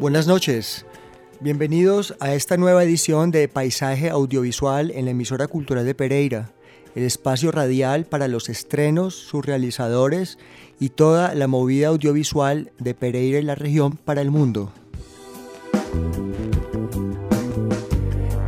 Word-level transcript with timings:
Buenas 0.00 0.28
noches. 0.28 0.86
Bienvenidos 1.40 2.14
a 2.20 2.32
esta 2.32 2.56
nueva 2.56 2.84
edición 2.84 3.32
de 3.32 3.48
Paisaje 3.48 4.10
Audiovisual 4.10 4.92
en 4.92 5.06
la 5.06 5.10
emisora 5.10 5.48
cultural 5.48 5.84
de 5.84 5.96
Pereira, 5.96 6.52
el 6.94 7.02
espacio 7.02 7.50
radial 7.50 8.04
para 8.04 8.28
los 8.28 8.48
estrenos, 8.48 9.16
sus 9.16 9.44
realizadores 9.44 10.38
y 10.78 10.90
toda 10.90 11.34
la 11.34 11.48
movida 11.48 11.88
audiovisual 11.88 12.70
de 12.78 12.94
Pereira 12.94 13.40
y 13.40 13.42
la 13.42 13.56
región 13.56 13.96
para 13.96 14.20
el 14.20 14.30
mundo. 14.30 14.72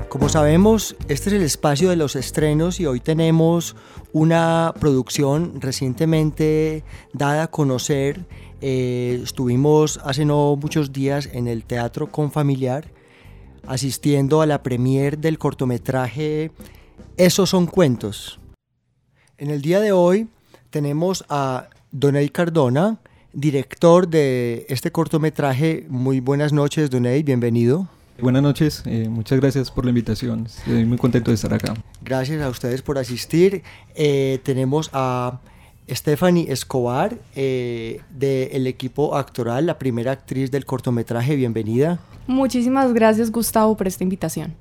Como 0.09 0.29
sabemos, 0.29 0.95
este 1.09 1.31
es 1.31 1.33
el 1.35 1.43
espacio 1.43 1.91
de 1.91 1.97
los 1.97 2.15
estrenos 2.15 2.79
y 2.79 2.87
hoy 2.87 3.01
tenemos 3.01 3.75
una 4.13 4.73
producción 4.79 5.61
recientemente 5.61 6.85
dada 7.13 7.45
a 7.45 7.51
conocer 7.51 8.27
eh, 8.61 9.21
estuvimos 9.23 10.01
hace 10.05 10.25
no 10.25 10.57
muchos 10.57 10.93
días 10.93 11.29
en 11.33 11.49
el 11.49 11.65
Teatro 11.65 12.11
Confamiliar 12.11 12.89
asistiendo 13.67 14.43
a 14.43 14.47
la 14.47 14.63
premier 14.63 15.19
del 15.19 15.39
cortometraje 15.39 16.51
Esos 17.17 17.51
son 17.51 17.67
cuentos. 17.67 18.41
En 19.39 19.51
el 19.51 19.63
día 19.63 19.81
de 19.81 19.93
hoy 19.93 20.29
tenemos 20.71 21.25
a 21.29 21.69
Doney 21.91 22.29
Cardona, 22.29 22.99
director 23.33 24.09
de 24.09 24.67
este 24.69 24.93
cortometraje. 24.93 25.87
Muy 25.89 26.21
buenas 26.21 26.53
noches, 26.53 26.91
Doney, 26.91 27.23
bienvenido. 27.23 27.89
Buenas 28.21 28.43
noches, 28.43 28.83
eh, 28.85 29.09
muchas 29.09 29.41
gracias 29.41 29.71
por 29.71 29.85
la 29.85 29.91
invitación. 29.91 30.45
Estoy 30.47 30.85
muy 30.85 30.99
contento 30.99 31.31
de 31.31 31.37
estar 31.37 31.55
acá. 31.55 31.75
Gracias 32.03 32.43
a 32.43 32.49
ustedes 32.51 32.83
por 32.83 32.99
asistir. 32.99 33.63
Eh, 33.95 34.41
tenemos 34.43 34.91
a 34.93 35.41
Stephanie 35.91 36.51
Escobar, 36.53 37.19
eh, 37.35 38.01
del 38.11 38.67
equipo 38.67 39.17
actoral, 39.17 39.67
la 39.67 39.79
primera 39.79 40.13
actriz 40.13 40.51
del 40.51 40.65
cortometraje, 40.65 41.37
bienvenida. 41.37 41.99
Muchísimas 42.27 42.93
gracias 42.93 43.31
Gustavo 43.31 43.77
por 43.77 43.89
esta 43.89 44.05
invitación. 44.05 44.55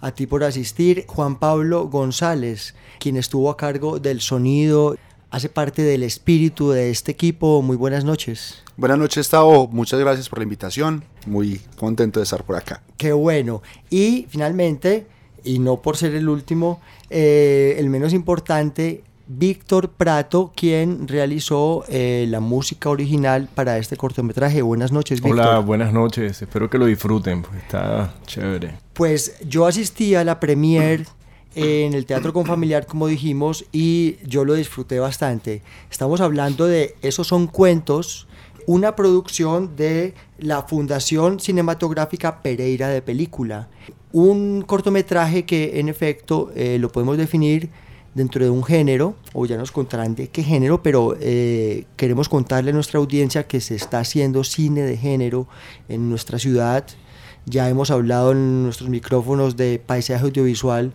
A 0.00 0.10
ti 0.10 0.26
por 0.26 0.44
asistir, 0.44 1.04
Juan 1.06 1.38
Pablo 1.38 1.88
González, 1.88 2.74
quien 2.98 3.16
estuvo 3.16 3.50
a 3.50 3.56
cargo 3.56 3.98
del 3.98 4.20
sonido, 4.20 4.96
hace 5.30 5.48
parte 5.48 5.82
del 5.82 6.02
espíritu 6.02 6.70
de 6.70 6.90
este 6.90 7.12
equipo. 7.12 7.62
Muy 7.62 7.76
buenas 7.76 8.04
noches. 8.04 8.62
Buenas 8.76 8.98
noches, 8.98 9.28
Tavo. 9.28 9.68
Muchas 9.68 9.98
gracias 9.98 10.28
por 10.28 10.38
la 10.40 10.44
invitación. 10.44 11.04
Muy 11.26 11.60
contento 11.76 12.20
de 12.20 12.24
estar 12.24 12.44
por 12.44 12.56
acá. 12.56 12.82
Qué 12.98 13.12
bueno. 13.12 13.62
Y 13.88 14.26
finalmente, 14.28 15.06
y 15.42 15.58
no 15.58 15.80
por 15.80 15.96
ser 15.96 16.14
el 16.14 16.28
último, 16.28 16.80
eh, 17.08 17.76
el 17.78 17.88
menos 17.88 18.12
importante, 18.12 19.02
Víctor 19.26 19.90
Prato, 19.90 20.52
quien 20.54 21.08
realizó 21.08 21.84
eh, 21.88 22.26
la 22.28 22.40
música 22.40 22.90
original 22.90 23.48
para 23.54 23.78
este 23.78 23.96
cortometraje. 23.96 24.60
Buenas 24.62 24.92
noches, 24.92 25.20
Víctor. 25.22 25.46
Hola, 25.46 25.58
buenas 25.60 25.92
noches. 25.92 26.42
Espero 26.42 26.68
que 26.68 26.78
lo 26.78 26.86
disfruten, 26.86 27.42
pues 27.42 27.62
está 27.62 28.14
chévere. 28.26 28.74
Pues 28.92 29.36
yo 29.46 29.66
asistí 29.66 30.14
a 30.14 30.24
la 30.24 30.40
premier 30.40 31.06
en 31.54 31.94
el 31.94 32.04
Teatro 32.04 32.32
Confamiliar, 32.32 32.86
como 32.86 33.06
dijimos, 33.06 33.64
y 33.72 34.16
yo 34.26 34.44
lo 34.44 34.54
disfruté 34.54 34.98
bastante. 34.98 35.62
Estamos 35.90 36.20
hablando 36.20 36.66
de 36.66 36.96
Esos 37.00 37.28
son 37.28 37.46
cuentos, 37.46 38.26
una 38.66 38.96
producción 38.96 39.76
de 39.76 40.14
la 40.38 40.62
Fundación 40.62 41.40
Cinematográfica 41.40 42.42
Pereira 42.42 42.88
de 42.88 43.02
Película. 43.02 43.68
Un 44.12 44.62
cortometraje 44.62 45.44
que 45.44 45.80
en 45.80 45.88
efecto 45.88 46.52
eh, 46.54 46.78
lo 46.78 46.90
podemos 46.90 47.16
definir 47.16 47.70
dentro 48.14 48.44
de 48.44 48.50
un 48.50 48.64
género, 48.64 49.16
o 49.32 49.44
ya 49.46 49.56
nos 49.56 49.72
contarán 49.72 50.14
de 50.14 50.28
qué 50.28 50.42
género, 50.42 50.82
pero 50.82 51.16
eh, 51.20 51.84
queremos 51.96 52.28
contarle 52.28 52.70
a 52.70 52.74
nuestra 52.74 53.00
audiencia 53.00 53.46
que 53.46 53.60
se 53.60 53.74
está 53.74 53.98
haciendo 53.98 54.44
cine 54.44 54.82
de 54.82 54.96
género 54.96 55.48
en 55.88 56.08
nuestra 56.08 56.38
ciudad. 56.38 56.86
Ya 57.46 57.68
hemos 57.68 57.90
hablado 57.90 58.32
en 58.32 58.62
nuestros 58.62 58.88
micrófonos 58.88 59.56
de 59.56 59.82
paisaje 59.84 60.24
audiovisual, 60.24 60.92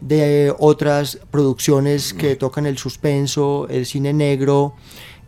de 0.00 0.52
otras 0.58 1.18
producciones 1.30 2.12
que 2.12 2.36
tocan 2.36 2.66
el 2.66 2.76
suspenso, 2.76 3.66
el 3.70 3.86
cine 3.86 4.12
negro, 4.12 4.74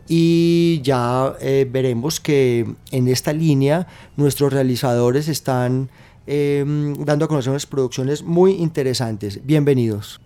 y 0.07 0.81
ya 0.83 1.35
eh, 1.39 1.67
veremos 1.71 2.19
que 2.19 2.65
en 2.91 3.07
esta 3.07 3.31
línea 3.31 3.87
nuestros 4.17 4.51
realizadores 4.51 5.27
están 5.27 5.89
em, 6.25 6.95
dando 7.05 7.25
a 7.25 7.27
conocer 7.27 7.51
unas 7.51 7.67
producciones 7.67 8.23
muy 8.23 8.53
interesantes. 8.53 9.45
Bienvenidos. 9.45 10.19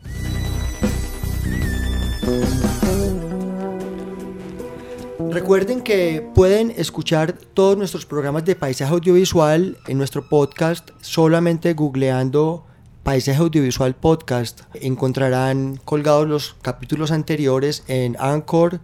Recuerden 5.19 5.81
que 5.81 6.27
pueden 6.33 6.71
escuchar 6.75 7.33
todos 7.33 7.77
nuestros 7.77 8.05
programas 8.05 8.45
de 8.45 8.55
paisaje 8.55 8.93
audiovisual 8.93 9.77
en 9.87 9.97
nuestro 9.97 10.27
podcast 10.27 10.89
solamente 11.01 11.73
googleando 11.73 12.65
Paisaje 13.03 13.39
Audiovisual 13.39 13.95
Podcast. 13.95 14.61
Encontrarán 14.73 15.79
colgados 15.85 16.27
los 16.27 16.55
capítulos 16.61 17.11
anteriores 17.11 17.83
en 17.87 18.15
Anchor, 18.19 18.79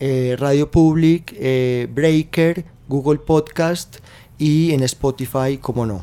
eh, 0.00 0.36
Radio 0.38 0.70
Public, 0.70 1.34
eh, 1.36 1.88
Breaker, 1.92 2.64
Google 2.88 3.18
Podcast 3.18 3.98
y 4.38 4.72
en 4.72 4.82
Spotify, 4.84 5.58
como 5.60 5.86
no. 5.86 6.02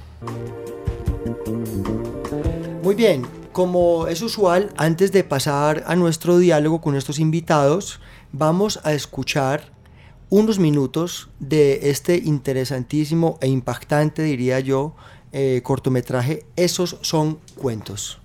Muy 2.84 2.96
bien, 2.96 3.26
como 3.52 4.08
es 4.08 4.22
usual, 4.22 4.72
antes 4.78 5.12
de 5.12 5.24
pasar 5.24 5.84
a 5.88 5.96
nuestro 5.96 6.38
diálogo 6.38 6.82
con 6.82 6.94
nuestros 6.94 7.20
invitados, 7.20 8.00
vamos 8.32 8.80
a 8.84 8.94
escuchar 8.94 9.71
unos 10.32 10.60
minutos 10.60 11.30
de 11.40 11.92
este 11.92 12.16
interesantísimo 12.16 13.38
e 13.42 13.48
impactante, 13.48 14.24
diría 14.24 14.62
yo, 14.62 14.96
eh, 15.34 15.60
cortometraje. 15.62 16.46
Esos 16.56 16.98
son 17.02 17.40
cuentos. 17.56 18.21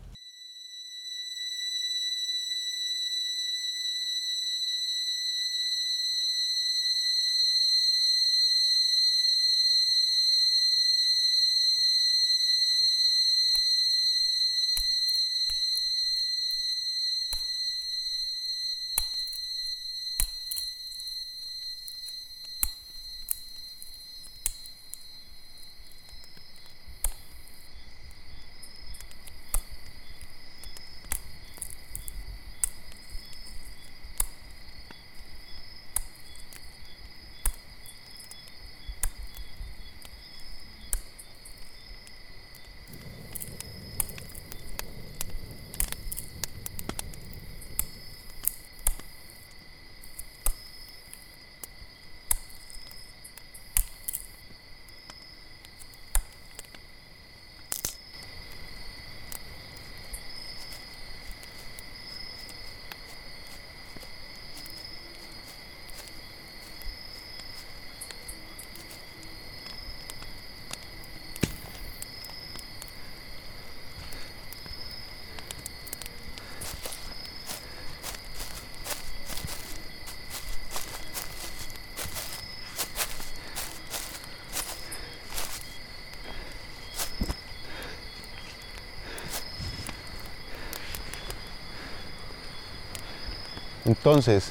Entonces, 93.86 94.50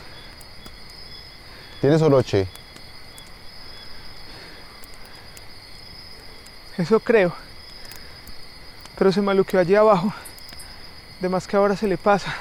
¿tienes 1.81 2.01
oroche? 2.01 2.47
Eso 6.77 7.01
creo. 7.01 7.33
Pero 8.97 9.11
se 9.11 9.21
maluqueó 9.21 9.59
allí 9.59 9.75
abajo. 9.75 10.13
De 11.19 11.27
más 11.27 11.47
que 11.47 11.57
ahora 11.57 11.75
se 11.75 11.85
le 11.85 11.97
pasa. 11.97 12.33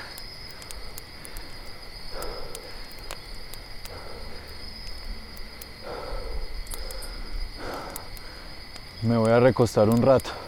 Me 9.03 9.17
voy 9.17 9.33
a 9.33 9.41
recostar 9.41 9.89
un 9.89 10.01
rato. 10.01 10.44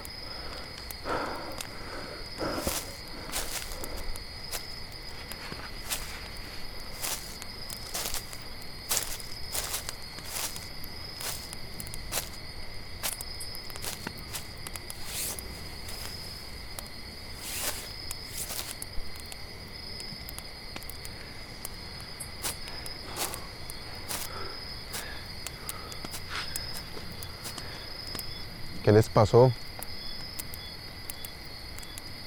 Pasó? 29.16 29.50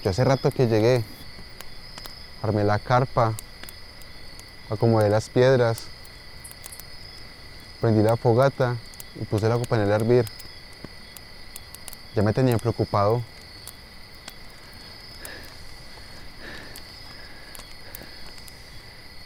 Yo 0.03 0.09
hace 0.09 0.23
rato 0.23 0.49
que 0.49 0.65
llegué. 0.65 1.03
Armé 2.41 2.63
la 2.63 2.79
carpa. 2.79 3.35
Acomodé 4.71 5.07
las 5.07 5.29
piedras. 5.29 5.83
Prendí 7.79 8.01
la 8.01 8.17
fogata 8.17 8.75
y 9.21 9.25
puse 9.25 9.47
la 9.47 9.59
copa 9.59 9.75
en 9.75 9.83
el 9.83 9.91
hervir. 9.91 10.25
Ya 12.15 12.23
me 12.23 12.33
tenía 12.33 12.57
preocupado. 12.57 13.21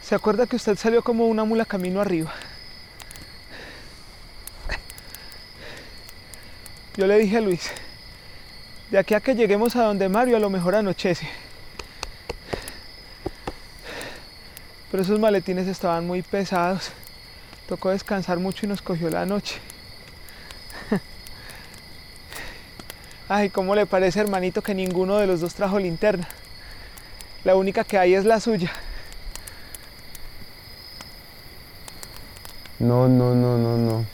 ¿Se 0.02 0.14
acuerda 0.14 0.46
que 0.46 0.56
usted 0.56 0.76
salió 0.76 1.02
como 1.02 1.28
una 1.28 1.44
mula 1.44 1.64
camino 1.64 2.02
arriba? 2.02 2.30
Yo 6.96 7.08
le 7.08 7.18
dije 7.18 7.38
a 7.38 7.40
Luis, 7.40 7.72
de 8.92 8.98
aquí 8.98 9.14
a 9.14 9.20
que 9.20 9.34
lleguemos 9.34 9.74
a 9.74 9.82
donde 9.82 10.08
Mario 10.08 10.36
a 10.36 10.40
lo 10.40 10.48
mejor 10.48 10.76
anochece. 10.76 11.28
Pero 14.92 15.02
esos 15.02 15.18
maletines 15.18 15.66
estaban 15.66 16.06
muy 16.06 16.22
pesados. 16.22 16.92
Tocó 17.66 17.90
descansar 17.90 18.38
mucho 18.38 18.64
y 18.64 18.68
nos 18.68 18.80
cogió 18.80 19.10
la 19.10 19.26
noche. 19.26 19.56
Ay, 23.28 23.50
¿cómo 23.50 23.74
le 23.74 23.86
parece, 23.86 24.20
hermanito, 24.20 24.62
que 24.62 24.72
ninguno 24.72 25.16
de 25.16 25.26
los 25.26 25.40
dos 25.40 25.54
trajo 25.54 25.80
linterna? 25.80 26.28
La 27.42 27.56
única 27.56 27.82
que 27.82 27.98
hay 27.98 28.14
es 28.14 28.24
la 28.24 28.38
suya. 28.38 28.70
No, 32.78 33.08
no, 33.08 33.34
no, 33.34 33.58
no, 33.58 33.78
no. 33.78 34.04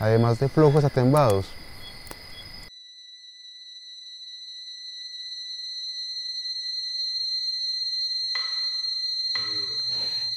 Además 0.00 0.38
de 0.38 0.48
flojos 0.48 0.82
atembados. 0.84 1.57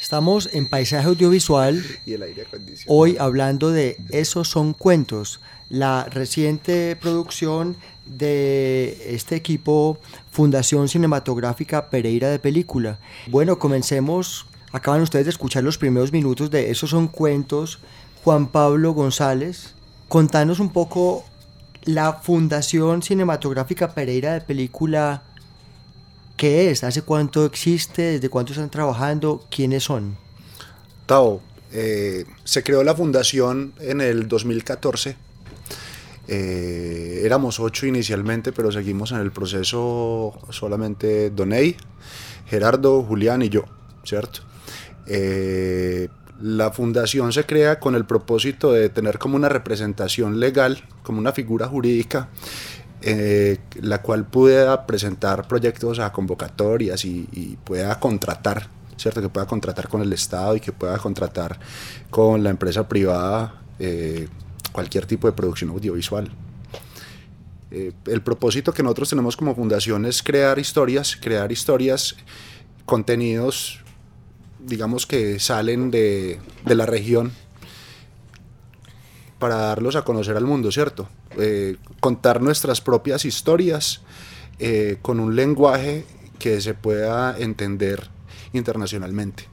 Estamos 0.02 0.50
en 0.52 0.66
Paisaje 0.66 1.08
Audiovisual 1.08 1.86
Y 2.08 2.14
el 2.14 2.24
aire 2.24 2.42
acondicionado. 2.42 3.00
hoy 3.00 3.18
hablando 3.20 3.70
de 3.70 3.98
Esos 4.10 4.50
son 4.50 4.74
cuentos, 4.74 5.40
la 5.70 6.06
reciente 6.06 6.96
producción 6.96 7.78
de 8.08 8.98
este 9.14 9.36
equipo 9.36 10.00
Fundación 10.32 10.90
Cinematográfica 10.90 11.92
Pereira 11.92 12.30
de 12.30 12.40
Película. 12.40 12.98
Bueno, 13.28 13.60
comencemos. 13.60 14.48
Acaban 14.72 15.04
ustedes 15.04 15.26
de 15.26 15.32
escuchar 15.32 15.64
los 15.64 15.78
primeros 15.78 16.12
minutos 16.12 16.50
de 16.50 16.72
Esos 16.72 16.90
son 16.90 17.08
cuentos. 17.08 17.78
Juan 18.24 18.48
Pablo 18.48 18.94
González, 18.94 19.76
contanos 20.08 20.60
un 20.60 20.74
poco 20.74 21.24
la 21.84 22.14
Fundación 22.14 23.04
Cinematográfica 23.04 23.94
Pereira 23.94 24.34
de 24.34 24.42
Película. 24.42 25.22
¿Qué 26.42 26.72
es? 26.72 26.84
¿Hace 26.84 27.04
cuánto 27.04 27.46
existe? 27.46 28.14
¿Desde 28.14 28.28
cuánto 28.28 28.54
están 28.54 28.72
trabajando? 28.72 29.46
¿Quiénes 29.52 29.84
son? 29.84 30.18
Tao, 31.06 31.40
eh, 31.72 32.26
se 32.44 32.64
creó 32.64 32.84
la 32.84 32.96
fundación 32.96 33.74
en 33.80 34.02
el 34.02 34.28
2014. 34.28 35.16
Eh, 36.28 37.22
éramos 37.24 37.60
ocho 37.60 37.86
inicialmente, 37.86 38.52
pero 38.54 38.72
seguimos 38.72 39.12
en 39.12 39.20
el 39.20 39.32
proceso 39.32 40.34
solamente 40.50 41.30
Doney, 41.30 41.78
Gerardo, 42.48 43.04
Julián 43.04 43.44
y 43.44 43.50
yo, 43.50 43.66
¿cierto? 44.04 44.40
Eh, 45.06 46.08
la 46.42 46.72
fundación 46.72 47.34
se 47.34 47.46
crea 47.46 47.80
con 47.80 47.94
el 47.94 48.06
propósito 48.06 48.74
de 48.74 48.90
tener 48.90 49.20
como 49.20 49.36
una 49.36 49.48
representación 49.48 50.40
legal, 50.40 50.84
como 51.04 51.20
una 51.20 51.34
figura 51.34 51.68
jurídica, 51.68 52.30
eh, 53.04 53.58
la 53.82 54.02
cual 54.02 54.26
pueda 54.26 54.86
presentar 54.86 55.48
proyectos 55.48 55.98
a 55.98 56.12
convocatorias 56.12 57.04
y, 57.04 57.58
pueda 57.64 58.00
contratar, 58.00 58.68
¿cierto? 58.96 59.22
Que 59.22 59.30
pueda 59.30 59.48
contratar 59.48 59.88
con 59.88 60.02
el 60.02 60.14
Estado 60.14 60.56
y 60.56 60.60
que 60.60 60.72
pueda 60.72 60.98
contratar 61.00 61.60
con 62.12 62.44
la 62.44 62.52
empresa 62.52 62.88
privada 62.88 63.56
eh, 63.80 64.28
cualquier 64.72 65.08
tipo 65.08 65.28
de 65.28 65.34
producción 65.34 65.72
audiovisual. 65.72 66.30
Eh, 67.72 67.92
el 68.06 68.22
propósito 68.22 68.72
que 68.72 68.84
nosotros 68.84 69.10
tenemos 69.10 69.36
como 69.36 69.56
fundación 69.56 70.06
es 70.06 70.22
crear 70.22 70.60
historias, 70.60 71.18
crear 71.20 71.52
historias, 71.52 72.16
contenidos, 72.86 73.80
digamos 74.60 75.08
que 75.08 75.40
salen 75.40 75.90
de, 75.90 76.40
de 76.66 76.76
la 76.76 76.86
región 76.86 77.32
para 79.42 79.56
darlos 79.56 79.96
a 79.96 80.04
conocer 80.04 80.38
al 80.38 80.46
mundo, 80.46 80.72
¿cierto? 80.72 81.10
Eh, 81.38 81.76
contar 82.00 82.42
nuestras 82.42 82.80
propias 82.80 83.26
historias 83.26 84.04
eh, 84.60 85.00
con 85.02 85.20
un 85.20 85.36
lenguaje 85.36 86.06
que 86.38 86.62
se 86.62 86.76
pueda 86.76 87.36
entender 87.40 88.08
internacionalmente. 88.54 89.48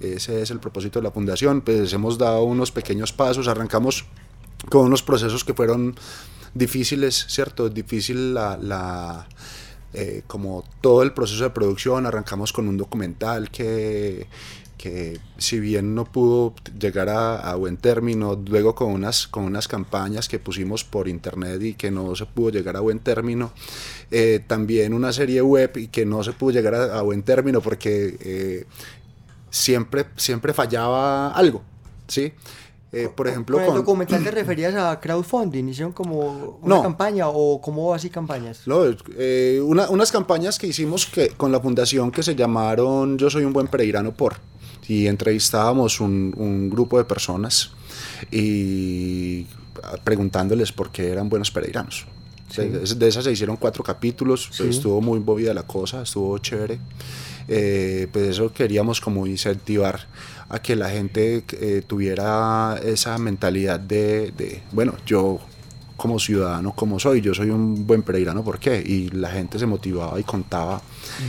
Ese 0.00 0.40
es 0.40 0.50
el 0.50 0.60
propósito 0.60 0.98
de 0.98 1.02
la 1.04 1.10
fundación. 1.10 1.60
Pues 1.60 1.92
hemos 1.92 2.16
dado 2.16 2.42
unos 2.44 2.72
pequeños 2.72 3.12
pasos, 3.12 3.46
arrancamos 3.46 4.06
con 4.70 4.86
unos 4.86 5.02
procesos 5.02 5.44
que 5.44 5.52
fueron 5.52 5.94
difíciles, 6.54 7.26
¿cierto? 7.28 7.68
Difícil 7.68 8.32
la, 8.32 9.28
eh, 9.92 10.22
como 10.26 10.64
todo 10.80 11.02
el 11.02 11.12
proceso 11.12 11.44
de 11.44 11.50
producción, 11.50 12.06
arrancamos 12.06 12.50
con 12.54 12.66
un 12.66 12.78
documental 12.78 13.50
que, 13.50 14.26
que 14.84 15.18
si 15.38 15.60
bien 15.60 15.94
no 15.94 16.04
pudo 16.04 16.52
llegar 16.78 17.08
a, 17.08 17.36
a, 17.36 17.54
buen 17.54 17.78
término, 17.78 18.38
luego 18.46 18.74
con 18.74 18.92
unas, 18.92 19.26
con 19.26 19.44
unas 19.44 19.66
campañas 19.66 20.28
que 20.28 20.38
pusimos 20.38 20.84
por 20.84 21.08
internet 21.08 21.62
y 21.62 21.72
que 21.72 21.90
no 21.90 22.14
se 22.14 22.26
pudo 22.26 22.50
llegar 22.50 22.76
a 22.76 22.80
buen 22.80 22.98
término, 22.98 23.50
eh, 24.10 24.44
también 24.46 24.92
una 24.92 25.10
serie 25.14 25.40
web 25.40 25.72
y 25.76 25.88
que 25.88 26.04
no 26.04 26.22
se 26.22 26.32
pudo 26.34 26.50
llegar 26.50 26.74
a, 26.74 26.98
a 26.98 27.00
buen 27.00 27.22
término 27.22 27.62
porque 27.62 28.18
eh, 28.20 28.66
siempre, 29.48 30.04
siempre 30.16 30.52
fallaba 30.52 31.30
algo, 31.32 31.62
¿sí? 32.06 32.34
Eh, 32.92 33.08
por 33.08 33.26
ejemplo, 33.26 33.56
¿Con 33.56 33.66
el 33.66 33.74
documental 33.74 34.22
te 34.22 34.30
referías 34.42 34.74
a 34.74 35.00
crowdfunding? 35.00 35.66
¿Hicieron 35.70 35.92
como 35.92 36.58
una 36.62 36.76
No. 36.76 36.82
campaña 36.82 37.26
o 37.28 37.58
cómo 37.62 37.94
así 37.94 38.10
campañas? 38.10 38.60
No, 38.66 38.82
eh, 39.16 39.60
una- 39.64 39.88
unas 39.88 40.12
campañas 40.12 40.58
que 40.58 40.66
hicimos 40.66 41.06
que, 41.06 41.28
con 41.30 41.50
la 41.50 41.58
fundación 41.58 42.10
que 42.12 42.22
se 42.22 42.36
llamaron 42.36 43.16
Yo 43.16 43.30
soy 43.30 43.44
un 43.44 43.52
buen 43.54 43.66
pereirano 43.66 44.12
por 44.12 44.34
y 44.88 45.06
entrevistábamos 45.06 46.00
un, 46.00 46.34
un 46.36 46.70
grupo 46.70 46.98
de 46.98 47.04
personas 47.04 47.70
y 48.30 49.46
preguntándoles 50.04 50.72
por 50.72 50.90
qué 50.90 51.10
eran 51.10 51.28
buenos 51.28 51.50
pereiranos. 51.50 52.06
Sí. 52.50 52.62
De, 52.62 52.80
de 52.94 53.08
esas 53.08 53.24
se 53.24 53.32
hicieron 53.32 53.56
cuatro 53.56 53.82
capítulos, 53.82 54.46
pues, 54.48 54.58
Sí. 54.58 54.68
estuvo 54.68 55.00
muy 55.00 55.18
movida 55.20 55.52
la 55.54 55.64
cosa, 55.64 56.02
estuvo 56.02 56.36
chévere. 56.38 56.78
Eh, 57.48 58.06
pues 58.12 58.28
eso 58.28 58.52
queríamos 58.52 59.00
como 59.00 59.26
incentivar 59.26 60.06
a 60.48 60.60
que 60.62 60.76
la 60.76 60.88
gente 60.90 61.44
eh, 61.60 61.82
tuviera 61.86 62.78
esa 62.84 63.18
mentalidad 63.18 63.78
de, 63.80 64.30
de, 64.36 64.62
bueno, 64.72 64.94
yo 65.06 65.40
como 65.96 66.18
ciudadano, 66.18 66.72
como 66.74 66.98
soy, 66.98 67.20
yo 67.20 67.34
soy 67.34 67.50
un 67.50 67.86
buen 67.86 68.02
pereirano, 68.02 68.42
¿por 68.42 68.58
qué? 68.58 68.82
Y 68.84 69.08
la 69.10 69.30
gente 69.30 69.58
se 69.58 69.66
motivaba 69.66 70.18
y 70.18 70.22
contaba 70.24 70.80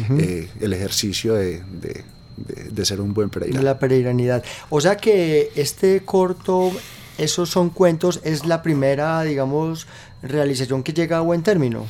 Ujú. 0.06 0.18
eh, 0.20 0.50
el 0.60 0.74
ejercicio 0.74 1.34
de, 1.34 1.62
de- 1.82 2.04
de- 2.38 2.70
de 2.72 2.86
ser 2.86 3.02
un 3.02 3.14
buen 3.14 3.30
de 3.30 3.34
pereirano. 3.34 3.64
la 3.64 3.80
peregrinidad. 3.80 4.44
O 4.70 4.82
sea 4.82 4.98
que 4.98 5.52
este 5.56 6.02
corto, 6.04 6.72
esos 7.18 7.50
son 7.50 7.70
cuentos, 7.70 8.20
es 8.24 8.46
la 8.46 8.62
primera, 8.62 9.22
digamos, 9.24 9.88
realización 10.22 10.84
que 10.84 10.94
llega 10.94 11.18
a 11.18 11.22
buen 11.22 11.44
término. 11.44 11.86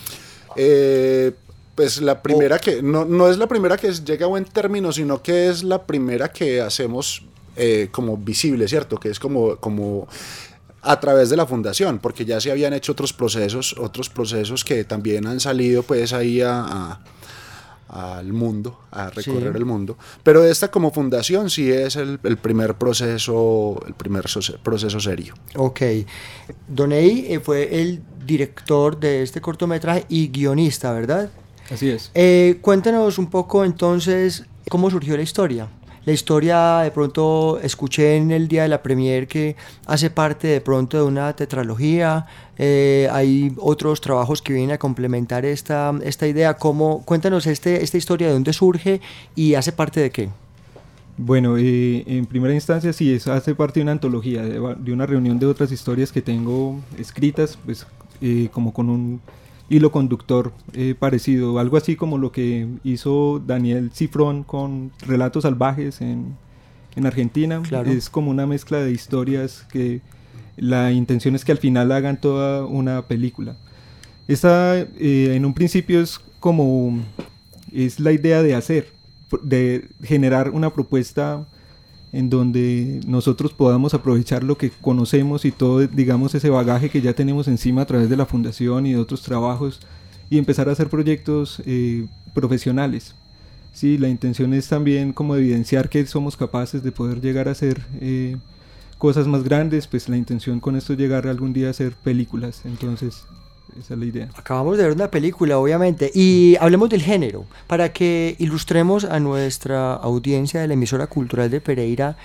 Eh, 0.56 1.32
pues 1.75 2.02
la 2.02 2.22
primera 2.22 2.58
que, 2.60 2.82
no, 2.82 3.04
no 3.06 3.30
es 3.30 3.38
la 3.38 3.48
primera 3.48 3.75
que 3.78 3.92
llega 3.92 4.25
a 4.25 4.30
buen 4.30 4.46
término, 4.46 4.92
sino 4.94 5.22
que 5.22 5.50
es 5.50 5.64
la 5.64 5.84
primera 5.86 6.32
que 6.32 6.62
hacemos 6.62 7.25
eh, 7.58 7.90
como 7.92 8.16
visible, 8.18 8.68
¿cierto? 8.68 8.98
Que 8.98 9.10
es 9.10 9.20
como, 9.20 9.58
como 9.58 10.08
a 10.82 11.00
través 11.00 11.30
de 11.30 11.36
la 11.38 11.46
fundación, 11.46 12.00
porque 12.00 12.24
ya 12.25 12.40
se 12.40 12.52
habían 12.52 12.74
hecho 12.74 12.92
otros 12.92 13.12
procesos, 13.12 13.75
otros 13.78 14.10
procesos 14.10 14.64
que 14.64 14.84
también 14.84 15.25
han 15.25 15.40
salido 15.40 15.82
pues 15.84 16.14
ahí 16.14 16.42
a, 16.42 17.00
al 17.89 18.34
mundo, 18.34 18.80
a 18.92 19.10
recorrer 19.10 19.56
el 19.56 19.65
mundo. 19.65 19.98
Pero 20.24 20.44
esta 20.44 20.70
como 20.70 20.92
fundación 20.92 21.50
sí 21.50 21.72
es 21.72 21.96
el, 21.96 22.20
primer 22.20 22.75
proceso, 22.75 23.82
el 23.88 23.94
primer 23.94 24.25
proceso 24.63 25.00
serio. 25.00 25.36
Ok. 25.56 25.82
Donei 26.68 27.34
eh, 27.34 27.39
fue 27.39 27.82
el 27.82 28.01
director 28.25 29.00
de 29.00 29.22
este 29.22 29.42
cortometraje 29.42 30.06
y 30.10 30.30
guionista, 30.30 30.92
¿verdad? 30.92 31.30
Así 31.72 31.89
es. 31.89 32.12
Eh, 32.13 32.58
cuéntanos 32.62 33.18
un 33.18 33.30
poco 33.30 33.63
entonces 33.63 34.46
cómo 34.70 34.89
surgió 34.89 35.15
la 35.15 35.24
historia. 35.24 35.70
La 36.06 36.14
historia, 36.14 36.80
de 36.80 36.92
pronto, 36.92 37.60
escuché 37.60 38.16
en 38.16 38.30
el 38.30 38.48
día 38.48 38.62
de 38.62 38.68
la 38.68 38.84
premier 38.84 39.28
que 39.28 39.56
hace 39.88 40.12
parte 40.12 40.48
de 40.48 40.62
pronto 40.62 40.98
de 40.98 41.04
una 41.04 41.36
tetralogía. 41.36 42.28
Eh, 42.60 43.10
hay 43.12 43.52
otros 43.58 44.02
trabajos 44.02 44.44
que 44.44 44.54
vienen 44.54 44.76
a 44.76 44.78
complementar 44.78 45.46
esta, 45.46 45.92
esta 46.04 46.28
idea. 46.28 46.54
¿Cómo, 46.56 47.02
cuéntanos 47.06 47.48
este, 47.48 47.84
esta 47.84 47.98
historia, 47.98 48.28
de 48.28 48.34
dónde 48.34 48.54
surge 48.54 49.02
y 49.36 49.56
hace 49.56 49.72
parte 49.72 50.00
de 50.00 50.12
qué. 50.12 50.30
Bueno, 51.18 51.58
eh, 51.58 52.04
en 52.06 52.26
primera 52.28 52.54
instancia 52.54 52.94
sí, 52.94 53.14
eso 53.14 53.34
hace 53.34 53.56
parte 53.56 53.80
de 53.80 53.84
una 53.84 53.94
antología, 53.94 54.44
de, 54.44 54.94
una 54.94 55.06
reunión 55.06 55.40
de 55.40 55.46
otras 55.48 55.72
historias 55.72 56.12
que 56.12 56.22
tengo 56.22 56.80
escritas, 57.00 57.58
pues 57.66 57.88
eh, 58.22 58.50
como 58.52 58.74
con 58.74 58.90
un 58.90 59.22
hilo 59.70 59.92
conductor 59.92 60.54
eh, 60.74 60.96
parecido, 60.98 61.60
algo 61.60 61.78
así 61.78 61.96
como 61.96 62.18
lo 62.18 62.32
que 62.32 62.68
hizo 62.84 63.42
Daniel 63.46 63.92
Cifrón 63.94 64.44
con 64.44 64.92
Relatos 65.06 65.44
Salvajes 65.44 66.02
en, 66.02 66.36
en 66.96 67.06
Argentina. 67.06 67.62
Es 67.86 68.10
como 68.10 68.32
una 68.32 68.46
mezcla 68.46 68.80
de 68.80 68.92
historias 68.92 69.66
que 69.72 70.02
la 70.58 70.92
intención 70.92 71.36
es 71.36 71.44
que 71.44 71.52
al 71.52 71.58
final 71.58 71.92
hagan 71.92 72.20
toda 72.20 72.66
una 72.66 73.04
película. 73.04 73.58
Esta 74.28 74.78
eh, 74.80 75.34
en 75.36 75.46
un 75.46 75.54
principio 75.54 76.02
es 76.02 76.20
como 76.40 77.00
es 77.72 78.00
la 78.00 78.12
idea 78.12 78.42
de 78.42 78.56
hacer, 78.56 78.88
de 79.44 79.90
generar 80.02 80.52
una 80.52 80.72
propuesta 80.72 81.46
en 82.16 82.30
donde 82.30 83.02
nosotros 83.06 83.52
podamos 83.52 83.94
aprovechar 83.94 84.42
lo 84.42 84.58
que 84.58 84.70
conocemos 84.70 85.44
y 85.44 85.52
todo, 85.52 85.86
digamos, 85.86 86.34
ese 86.34 86.50
bagaje 86.50 86.90
que 86.90 87.02
ya 87.02 87.12
tenemos 87.12 87.50
encima 87.50 87.82
a 87.82 87.86
través 87.86 88.10
de 88.10 88.16
la 88.16 88.26
fundación 88.26 88.86
y 88.86 88.94
de 88.94 89.00
otros 89.00 89.22
trabajos 89.22 89.82
y 90.30 90.38
empezar 90.38 90.70
a 90.70 90.72
hacer 90.72 90.88
proyectos 90.88 91.62
eh, 91.66 92.08
profesionales. 92.34 93.16
Sí, 93.74 93.98
la 93.98 94.08
intención 94.08 94.54
es 94.54 94.70
también 94.70 95.12
como 95.12 95.36
evidenciar 95.36 95.90
que 95.90 96.06
somos 96.06 96.38
capaces 96.38 96.84
de 96.84 96.94
poder 96.94 97.20
llegar 97.20 97.50
a 97.50 97.52
hacer 97.52 97.82
eh, 98.00 98.38
cosas 98.98 99.28
más 99.28 99.44
grandes, 99.44 99.86
pues 99.86 100.08
la 100.08 100.16
intención 100.16 100.62
con 100.62 100.78
esto 100.78 100.94
es 100.94 101.00
llegar 101.00 101.28
algún 101.28 101.52
día 101.52 101.68
a 101.68 101.72
hacer 101.72 101.96
películas. 101.96 102.62
Entonces, 102.64 103.26
esa 103.79 103.94
es 103.94 104.00
la 104.00 104.05
idea. 104.05 104.29
Acabamos 104.36 104.77
de 104.77 104.84
ver 104.84 104.94
una 104.94 105.10
película, 105.10 105.58
obviamente, 105.58 106.12
y 106.13 106.55
hablemos 106.60 106.89
del 106.89 107.01
género, 107.01 107.46
para 107.67 107.91
que 107.91 108.36
ilustremos 108.39 109.03
a 109.03 109.20
nuestra 109.20 109.94
audiencia 109.94 110.62
de 110.62 110.67
la 110.67 110.74
emisora 110.74 111.08
cultural 111.08 111.50
de 111.50 111.62
Pereira 111.62 112.17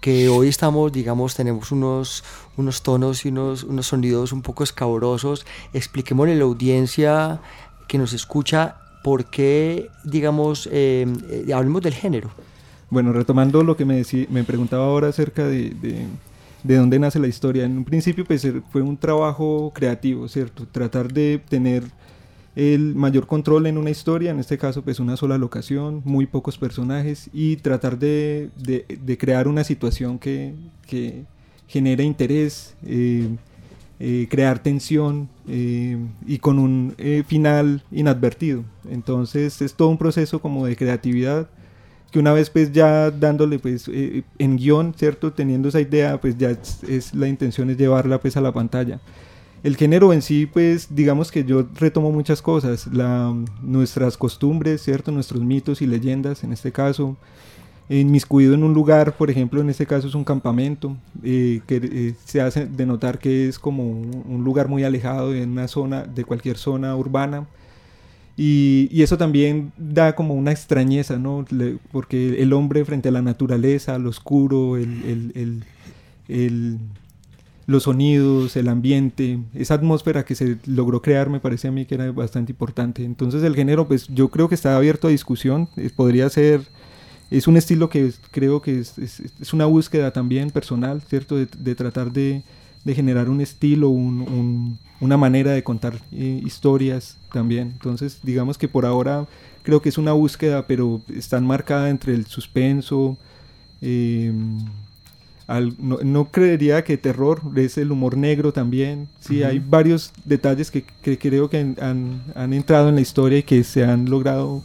que 0.00 0.28
hoy 0.28 0.48
estamos, 0.48 0.92
digamos, 0.92 1.36
tenemos 1.36 1.70
unos, 1.70 2.24
unos 2.56 2.82
tonos 2.82 3.24
y 3.24 3.28
unos, 3.28 3.62
unos 3.62 3.86
sonidos 3.86 4.32
un 4.32 4.42
poco 4.42 4.64
escabrosos. 4.64 5.46
Expliquémosle 5.72 6.32
a 6.32 6.36
la 6.36 6.42
audiencia 6.42 7.40
que 7.86 7.98
nos 7.98 8.12
escucha 8.12 8.78
por 9.04 9.26
qué, 9.26 9.90
digamos, 10.02 10.68
eh, 10.72 11.06
eh, 11.30 11.52
hablemos 11.54 11.82
del 11.82 11.94
género. 11.94 12.30
Bueno, 12.90 13.12
retomando 13.12 13.62
lo 13.62 13.76
que 13.76 13.84
me, 13.84 14.02
me 14.28 14.42
preguntaba 14.42 14.86
ahora 14.86 15.06
acerca 15.06 15.46
de 15.46 15.70
de 15.70 16.06
dónde 16.62 16.98
nace 16.98 17.18
la 17.18 17.28
historia. 17.28 17.64
En 17.64 17.78
un 17.78 17.84
principio 17.84 18.24
pues 18.24 18.44
er, 18.44 18.62
fue 18.70 18.82
un 18.82 18.96
trabajo 18.96 19.72
creativo, 19.74 20.28
¿cierto? 20.28 20.66
Tratar 20.70 21.12
de 21.12 21.40
tener 21.48 21.84
el 22.54 22.94
mayor 22.94 23.26
control 23.26 23.66
en 23.66 23.78
una 23.78 23.90
historia, 23.90 24.30
en 24.30 24.38
este 24.38 24.58
caso 24.58 24.82
pues 24.82 25.00
una 25.00 25.16
sola 25.16 25.38
locación, 25.38 26.02
muy 26.04 26.26
pocos 26.26 26.58
personajes 26.58 27.30
y 27.32 27.56
tratar 27.56 27.98
de, 27.98 28.50
de, 28.56 29.18
crear 29.18 29.48
una 29.48 29.64
situación 29.64 30.18
que, 30.18 30.54
que 30.86 31.24
genere 31.66 32.04
interés, 32.04 32.74
eh, 32.84 33.28
eh, 33.98 34.26
crear 34.30 34.62
tensión 34.62 35.28
eh, 35.48 35.96
y 36.26 36.38
con 36.38 36.58
un 36.58 36.94
final 37.26 37.82
inadvertido. 37.90 38.64
Entonces 38.90 39.62
es 39.62 39.74
todo 39.74 39.88
un 39.88 39.98
proceso 39.98 40.40
como 40.40 40.66
de 40.66 40.76
creatividad 40.76 41.48
que 42.12 42.18
una 42.18 42.32
vez 42.32 42.50
pues 42.50 42.70
ya 42.70 43.10
dándole 43.10 43.58
pues 43.58 43.88
eh, 43.88 44.22
en 44.38 44.56
guion, 44.56 44.94
¿cierto? 44.94 45.32
Teniendo 45.32 45.70
esa 45.70 45.80
idea, 45.80 46.20
pues 46.20 46.36
ya 46.36 46.50
es, 46.50 47.14
la 47.14 47.26
intención 47.26 47.70
es 47.70 47.78
llevarla 47.78 48.20
pues 48.20 48.36
a 48.36 48.42
la 48.42 48.52
pantalla. 48.52 49.00
El 49.64 49.76
género 49.76 50.12
en 50.12 50.22
sí, 50.22 50.46
pues 50.46 50.88
digamos 50.94 51.30
que 51.30 51.44
yo 51.44 51.66
retomo 51.74 52.12
muchas 52.12 52.42
cosas, 52.42 52.86
la, 52.92 53.34
nuestras 53.62 54.16
costumbres, 54.16 54.82
¿cierto? 54.82 55.10
Nuestros 55.10 55.42
mitos 55.42 55.80
y 55.80 55.86
leyendas, 55.86 56.44
en 56.44 56.52
este 56.52 56.70
caso, 56.70 57.16
inmiscuido 57.88 58.54
en 58.54 58.64
un 58.64 58.74
lugar, 58.74 59.16
por 59.16 59.30
ejemplo, 59.30 59.60
en 59.60 59.70
este 59.70 59.86
caso 59.86 60.08
es 60.08 60.14
un 60.14 60.24
campamento, 60.24 60.96
eh, 61.22 61.60
que 61.66 61.76
eh, 61.76 62.14
se 62.24 62.40
hace 62.40 62.66
denotar 62.66 63.18
que 63.18 63.48
es 63.48 63.58
como 63.58 63.84
un 63.84 64.42
lugar 64.44 64.68
muy 64.68 64.84
alejado 64.84 65.30
de 65.30 65.44
una 65.44 65.68
zona, 65.68 66.02
de 66.02 66.24
cualquier 66.24 66.58
zona 66.58 66.94
urbana, 66.96 67.46
y, 68.36 69.02
eso 69.02 69.18
también 69.18 69.72
da 69.76 70.14
como 70.14 70.34
una 70.34 70.52
extrañeza, 70.52 71.18
¿no? 71.18 71.44
porque 71.90 72.42
el 72.42 72.52
hombre 72.52 72.84
frente 72.84 73.08
a 73.08 73.12
la 73.12 73.22
naturaleza, 73.22 73.98
lo 73.98 74.10
oscuro, 74.10 74.76
el, 74.76 75.64
los 77.66 77.82
sonidos, 77.84 78.56
el 78.56 78.68
ambiente, 78.68 79.38
esa 79.54 79.74
atmósfera 79.74 80.24
que 80.24 80.34
se 80.34 80.56
logró 80.66 81.02
crear 81.02 81.28
me 81.28 81.40
parece 81.40 81.68
a 81.68 81.72
mí 81.72 81.84
que 81.84 81.94
era 81.94 82.10
bastante 82.10 82.52
importante. 82.52 83.04
Entonces 83.04 83.42
el 83.42 83.54
género, 83.54 83.86
pues 83.86 84.08
yo 84.08 84.28
creo 84.28 84.48
que 84.48 84.54
está 84.54 84.76
abierto 84.76 85.08
a 85.08 85.10
discusión, 85.10 85.68
podría 85.94 86.28
ser, 86.30 86.62
es 87.30 87.46
un 87.46 87.56
estilo 87.56 87.90
que 87.90 88.12
creo 88.30 88.62
que 88.62 88.80
es, 88.80 88.98
es, 88.98 89.52
una 89.52 89.66
búsqueda 89.66 90.10
también 90.10 90.50
personal, 90.50 91.02
¿cierto? 91.02 91.36
de 91.36 91.74
tratar 91.74 92.12
de 92.12 92.42
de 92.84 92.94
generar 92.94 93.28
un 93.28 93.40
estilo, 93.40 93.88
una 93.88 95.16
manera 95.16 95.52
de 95.52 95.62
contar 95.62 95.94
eh, 96.12 96.40
historias 96.44 97.16
también. 97.32 97.70
Entonces, 97.72 98.18
digamos 98.22 98.58
que 98.58 98.68
por 98.68 98.86
ahora 98.86 99.26
creo 99.62 99.80
que 99.80 99.88
es 99.88 99.98
una 99.98 100.12
búsqueda, 100.12 100.66
pero 100.66 101.00
está 101.14 101.40
marcada 101.40 101.90
entre 101.90 102.14
el 102.14 102.26
suspenso. 102.26 103.16
Em, 103.80 104.60
no, 105.78 106.30
creería 106.30 106.82
que 106.82 106.96
terror 106.96 107.42
es 107.56 107.76
el 107.78 107.92
humor 107.92 108.16
negro 108.16 108.52
también. 108.52 109.08
Sí, 109.20 109.42
hay 109.42 109.58
varios 109.58 110.12
detalles 110.24 110.70
que, 110.70 110.84
creo 111.18 111.50
que 111.50 111.58
han, 111.58 112.22
han, 112.34 112.52
entrado 112.52 112.88
en 112.88 112.94
la 112.94 113.00
historia 113.00 113.38
y 113.38 113.42
que 113.42 113.62
se 113.64 113.84
han 113.84 114.08
logrado 114.08 114.62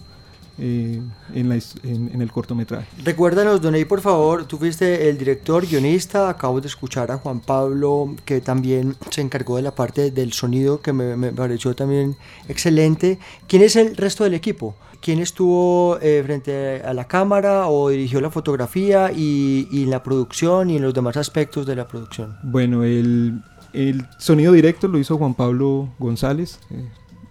eh, 0.60 1.02
en, 1.34 1.52
en, 1.84 2.22
el 2.22 2.32
cortometraje. 2.32 2.88
Recuérdanos, 3.04 3.62
Donay, 3.62 3.86
por 3.86 4.02
favor, 4.02 4.46
tú 4.46 4.58
fuiste 4.58 5.08
el 5.10 5.18
director, 5.18 5.66
guionista, 5.68 6.30
acabo 6.30 6.60
de 6.62 6.68
escuchar 6.68 7.12
a 7.12 7.18
Juan 7.18 7.40
Pablo, 7.42 8.16
que 8.26 8.42
también 8.42 8.96
se 9.12 9.22
encargó 9.22 9.58
de 9.58 9.62
la 9.62 9.76
parte 9.76 10.12
del 10.12 10.34
sonido, 10.34 10.82
que 10.82 10.94
me, 10.94 11.32
pareció 11.32 11.76
también 11.76 12.16
excelente. 12.48 13.20
¿Quién 13.48 13.62
es 13.62 13.76
el 13.76 13.96
resto 13.96 14.24
del 14.24 14.34
equipo? 14.34 14.76
¿Quién 15.00 15.20
estuvo 15.20 16.00
eh, 16.02 16.24
frente 16.26 16.82
a 16.84 16.94
la 16.94 17.08
cámara 17.08 17.68
o 17.68 17.90
dirigió 17.90 18.20
la 18.20 18.32
fotografía 18.32 19.12
y, 19.16 19.68
y, 19.72 19.86
la 19.86 20.02
producción 20.02 20.72
y 20.72 20.78
en 20.78 20.82
los 20.82 20.94
demás 20.94 21.18
aspectos 21.18 21.68
de 21.68 21.76
la 21.76 21.88
producción? 21.88 22.36
Bueno, 22.42 22.84
el, 22.84 23.44
el 23.74 24.08
sonido 24.18 24.54
directo 24.54 24.88
lo 24.88 24.98
hizo 24.98 25.18
Juan 25.18 25.36
Pablo 25.36 25.90
González. 26.00 26.60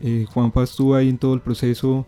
Eh, 0.00 0.26
Juan 0.32 0.52
Pablo 0.52 0.64
estuvo 0.64 0.94
ahí 0.94 1.08
en 1.08 1.18
todo 1.18 1.34
el 1.34 1.40
proceso 1.40 2.06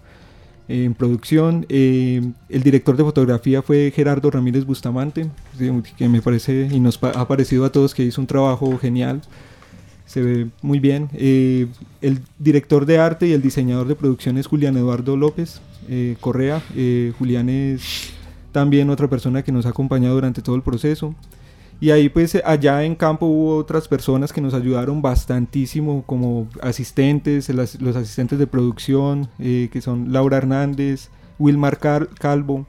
en 0.69 0.95
producción. 0.95 1.67
Eh, 1.69 2.23
el 2.49 2.63
director 2.63 2.97
de 2.97 3.03
fotografía 3.05 3.63
fue 3.63 3.91
Gerardo 3.95 4.31
Ramírez 4.31 4.65
Bustamante, 4.65 5.27
que 5.97 6.09
me 6.09 6.21
parece 6.21 6.69
y 6.71 6.79
nos 6.79 7.03
ha 7.03 7.27
parecido 7.27 7.65
a 7.65 7.73
todos 7.73 7.95
que 7.95 8.05
hizo 8.05 8.21
un 8.21 8.27
trabajo 8.27 8.77
genial. 8.79 9.23
Se 10.07 10.23
ve 10.23 10.49
muy 10.63 10.79
bien. 10.79 11.09
Eh, 11.15 11.67
el 12.01 12.21
director 12.39 12.87
de 12.87 12.99
arte 12.99 13.27
y 13.27 13.33
el 13.33 13.43
diseñador 13.43 13.89
de 13.89 13.95
producción 13.95 14.39
es 14.39 14.47
Julián 14.47 14.77
Eduardo 14.77 15.17
López 15.17 15.61
eh, 15.89 16.17
Correa. 16.21 16.63
Julián 17.19 17.49
es 17.49 18.13
también 18.53 18.91
otra 18.91 19.09
persona 19.09 19.43
que 19.43 19.53
nos 19.53 19.67
ha 19.67 19.71
acompañado 19.71 20.15
durante 20.15 20.43
todo 20.43 20.57
el 20.57 20.63
proceso. 20.63 21.15
Y 21.81 21.91
ahí 21.91 22.09
pues 22.09 22.37
allá 22.45 22.83
en 22.85 22.97
campo 22.97 23.27
hubo 23.27 23.57
otras 23.57 23.87
personas 23.87 24.33
que 24.33 24.41
nos 24.41 24.53
ayudaron 24.55 25.01
bastantísimo 25.01 26.03
como 26.07 26.49
asistentes, 26.61 27.49
los 27.51 27.97
asistentes 27.97 28.39
de 28.39 28.47
producción, 28.49 29.29
eh, 29.39 29.69
que 29.73 29.81
son 29.81 30.13
Laura 30.13 30.39
Hernández, 30.39 31.09
Wilmar 31.39 31.79
Calvo, 31.79 32.67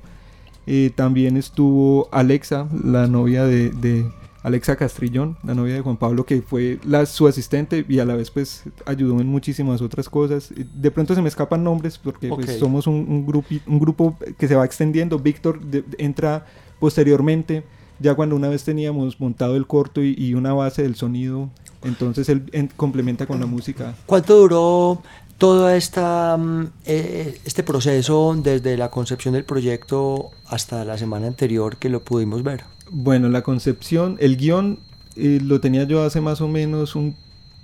eh, 0.67 0.91
también 0.95 1.37
estuvo 1.37 2.07
Alexa, 2.11 2.67
la 2.83 3.07
novia 3.07 3.45
de, 3.45 4.05
Alexa 4.43 4.75
Castrillón, 4.75 5.37
la 5.43 5.55
novia 5.55 5.73
de 5.73 5.81
Juan 5.81 5.97
Pablo, 5.97 6.25
que 6.25 6.41
fue 6.43 6.77
la, 6.85 7.05
su 7.07 7.27
asistente 7.27 7.83
y 7.89 7.99
a 7.99 8.05
la 8.05 8.15
vez 8.15 8.29
pues 8.31 8.63
ayudó 8.85 9.19
en 9.19 9.27
muchísimas 9.27 9.81
otras 9.81 10.07
cosas. 10.07 10.53
De 10.75 10.91
pronto 10.91 11.15
se 11.15 11.21
me 11.23 11.27
escapan 11.29 11.63
nombres 11.63 11.97
porque 11.97 12.29
pues, 12.29 12.59
somos 12.59 12.85
un, 12.87 12.93
un, 13.09 13.27
grupi- 13.27 13.61
un 13.65 13.79
grupo 13.79 14.15
que 14.37 14.47
se 14.47 14.55
va 14.55 14.63
extendiendo. 14.63 15.17
Víctor 15.19 15.59
de- 15.59 15.83
entra 15.97 16.45
posteriormente, 16.79 17.63
ya 17.99 18.15
cuando 18.15 18.35
una 18.35 18.47
vez 18.49 18.63
teníamos 18.63 19.19
montado 19.19 19.55
el 19.55 19.67
corto 19.67 20.01
y, 20.03 20.15
y 20.17 20.33
una 20.33 20.53
base 20.53 20.83
del 20.83 20.95
sonido, 20.95 21.49
entonces 21.83 22.29
él 22.29 22.43
en- 22.53 22.67
complementa 22.75 23.25
con 23.25 23.39
la 23.39 23.45
música. 23.45 23.95
¿Cuánto 24.05 24.35
duró 24.37 25.01
todo 25.37 25.69
esta, 25.69 26.35
mm, 26.37 26.67
eh, 26.85 27.39
este 27.45 27.63
proceso 27.63 28.35
desde 28.41 28.75
la 28.77 28.89
concepción 28.91 29.33
del 29.33 29.45
proyecto 29.45 30.31
hasta 30.47 30.83
la 30.85 30.97
semana 30.97 31.27
anterior 31.27 31.77
que 31.77 31.89
lo 31.89 32.01
pudimos 32.01 32.43
ver? 32.43 32.63
Bueno, 32.91 33.29
la 33.29 33.41
concepción, 33.43 34.17
el 34.19 34.35
guion 34.37 34.79
eh, 35.15 35.39
lo 35.43 35.59
tenía 35.59 35.83
yo 35.83 36.03
hace 36.03 36.21
más 36.21 36.41
o 36.41 36.47
menos 36.47 36.95
un, 36.95 37.15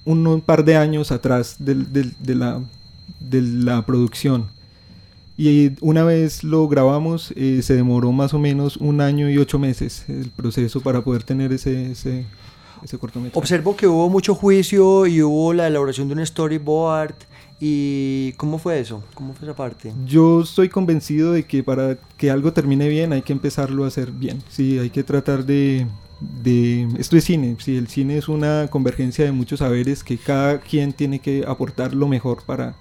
un, 0.05 0.25
un 0.27 0.41
par 0.41 0.63
de 0.65 0.77
años 0.77 1.11
atrás 1.11 1.55
del- 1.59 1.91
del- 1.91 2.13
de, 2.19 2.35
la, 2.35 2.61
de 3.19 3.41
la 3.41 3.85
producción. 3.85 4.47
Y 5.37 5.71
una 5.81 6.03
vez 6.03 6.43
lo 6.43 6.67
grabamos, 6.67 7.33
eh, 7.35 7.61
se 7.61 7.75
demoró 7.75 8.11
más 8.11 8.33
o 8.33 8.39
menos 8.39 8.77
un 8.77 9.01
año 9.01 9.29
y 9.29 9.37
ocho 9.37 9.59
meses 9.59 10.05
el 10.07 10.29
proceso 10.29 10.79
para 10.79 11.01
poder 11.01 11.23
tener 11.23 11.51
ese, 11.51 11.91
ese, 11.91 12.25
ese 12.83 12.97
cortometraje. 12.97 13.37
Observo 13.37 13.75
que 13.75 13.85
hubo 13.85 14.09
mucho 14.09 14.33
juicio 14.33 15.05
y 15.05 15.21
hubo 15.21 15.53
la 15.53 15.67
elaboración 15.67 16.07
de 16.07 16.13
un 16.13 16.25
storyboard. 16.25 17.15
¿Y 17.59 18.33
cómo 18.33 18.57
fue 18.57 18.79
eso? 18.79 19.01
¿Cómo 19.13 19.33
fue 19.33 19.47
esa 19.47 19.55
parte? 19.55 19.93
Yo 20.05 20.41
estoy 20.41 20.67
convencido 20.67 21.31
de 21.31 21.43
que 21.43 21.63
para 21.63 21.97
que 22.17 22.29
algo 22.29 22.51
termine 22.51 22.89
bien 22.89 23.13
hay 23.13 23.21
que 23.21 23.31
empezarlo 23.31 23.85
a 23.85 23.87
hacer 23.87 24.11
bien. 24.11 24.43
Sí, 24.49 24.77
hay 24.77 24.89
que 24.89 25.03
tratar 25.03 25.45
de, 25.45 25.87
de... 26.43 26.87
Esto 26.97 27.15
es 27.15 27.23
cine, 27.23 27.55
sí, 27.59 27.77
el 27.77 27.87
cine 27.87 28.17
es 28.17 28.27
una 28.27 28.67
convergencia 28.69 29.23
de 29.23 29.31
muchos 29.31 29.59
saberes 29.59 30.03
que 30.03 30.17
cada 30.17 30.59
quien 30.59 30.91
tiene 30.91 31.19
que 31.19 31.45
aportar 31.47 31.93
lo 31.93 32.09
mejor 32.09 32.43
para, 32.45 32.75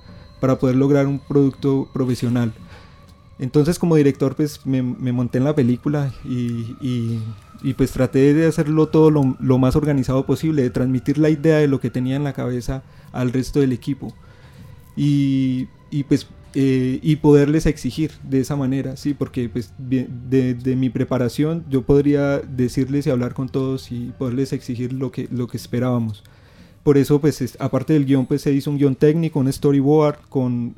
para 0.44 0.58
poder 0.58 0.76
lograr 0.76 1.06
un 1.06 1.18
producto 1.20 1.88
profesional. 1.94 2.52
Entonces 3.38 3.78
como 3.78 3.96
director 3.96 4.36
pues 4.36 4.60
me, 4.66 4.82
monté 4.82 5.38
en 5.38 5.44
la 5.44 5.54
película 5.54 6.12
y, 6.22 6.76
y- 6.82 7.18
y, 7.62 7.72
pues 7.72 7.92
traté 7.92 8.34
de 8.34 8.46
hacerlo 8.46 8.88
todo 8.88 9.10
lo, 9.10 9.58
más 9.58 9.74
organizado 9.74 10.26
posible, 10.26 10.60
de 10.60 10.68
transmitir 10.68 11.16
la 11.16 11.30
idea 11.30 11.56
de 11.56 11.66
lo 11.66 11.80
que 11.80 11.88
tenía 11.88 12.14
en 12.16 12.24
la 12.24 12.34
cabeza 12.34 12.82
al 13.10 13.32
resto 13.32 13.58
del 13.60 13.72
equipo 13.72 14.12
y, 14.96 15.66
pues 16.08 16.26
eh, 16.54 16.98
y 17.02 17.16
poderles 17.16 17.64
exigir 17.64 18.10
de 18.22 18.40
esa 18.40 18.54
manera, 18.54 18.98
sí, 18.98 19.14
porque 19.14 19.48
pues 19.48 19.72
de, 19.78 20.06
de 20.54 20.76
mi 20.76 20.90
preparación 20.90 21.64
yo 21.70 21.80
podría 21.82 22.38
decirles 22.40 23.06
y 23.06 23.10
hablar 23.10 23.32
con 23.32 23.48
todos 23.48 23.90
y 23.90 24.12
poderles 24.18 24.52
exigir 24.52 24.92
lo 24.92 25.10
que, 25.10 25.26
lo 25.32 25.46
que 25.48 25.56
esperábamos. 25.56 26.22
Por 26.84 26.96
eso 26.98 27.20
pues 27.20 27.40
es- 27.42 27.56
aparte 27.60 27.94
del 27.94 28.04
guion 28.06 28.26
pues 28.26 28.42
se 28.42 28.52
hizo 28.52 28.70
un 28.70 28.78
guion 28.78 28.94
técnico, 28.94 29.40
un 29.40 29.52
storyboard 29.52 30.18
con 30.28 30.74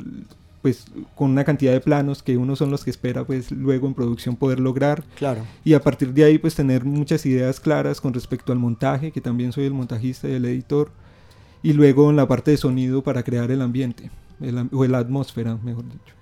pues 0.63 0.85
con 1.15 1.31
una 1.31 1.45
cantidad 1.45 1.73
de 1.73 1.81
planos 1.81 2.25
que 2.25 2.37
uno 2.37 2.57
son 2.57 2.73
los 2.73 2.83
que 2.83 2.91
espera 2.91 3.23
pues 3.25 3.53
luego 3.53 3.87
en 3.87 3.95
producción 3.95 4.35
poder 4.35 4.59
lograr 4.59 5.05
Claro. 5.17 5.43
y 5.65 5.75
a 5.75 5.81
partir 5.81 6.13
de 6.13 6.25
ahí 6.25 6.39
pues 6.39 6.57
tener 6.57 6.85
muchas 6.85 7.25
ideas 7.27 7.61
claras 7.61 8.01
con 8.01 8.13
respecto 8.15 8.51
al 8.53 8.59
montaje, 8.59 9.13
que 9.13 9.21
también 9.21 9.53
soy 9.53 9.65
el 9.67 9.75
montajista 9.75 10.29
y 10.29 10.33
el 10.33 10.45
editor, 10.45 10.91
y 11.63 11.73
luego 11.73 12.11
en 12.11 12.17
la 12.17 12.27
parte 12.27 12.51
de 12.53 12.57
sonido 12.57 13.03
para 13.03 13.23
crear 13.23 13.51
el 13.53 13.63
ambiente, 13.63 14.11
el 14.41 14.69
o 14.73 14.85
la 14.87 14.99
atmósfera, 14.99 15.57
mejor 15.63 15.85
dicho. 15.85 16.15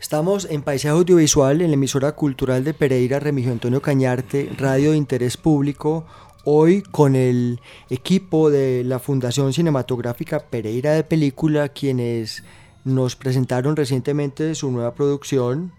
Estamos 0.00 0.46
en 0.50 0.62
Paisaje 0.62 0.90
Audiovisual, 0.94 1.60
en 1.62 1.68
la 1.70 1.74
emisora 1.74 2.12
cultural 2.12 2.62
de 2.62 2.74
Pereira, 2.74 3.18
Remigio 3.20 3.50
Antonio 3.52 3.80
Cañarte, 3.80 4.50
radio 4.58 4.90
de 4.92 4.98
interés 4.98 5.36
público. 5.36 6.06
Hoy 6.46 6.82
con 6.82 7.16
el 7.16 7.58
equipo 7.88 8.50
de 8.50 8.84
la 8.84 8.98
Fundación 8.98 9.54
Cinematográfica 9.54 10.40
Pereira 10.40 10.92
de 10.92 11.02
Película, 11.02 11.70
quienes 11.70 12.42
nos 12.84 13.16
presentaron 13.16 13.76
recientemente 13.76 14.54
su 14.54 14.70
nueva 14.70 14.94
producción. 14.94 15.72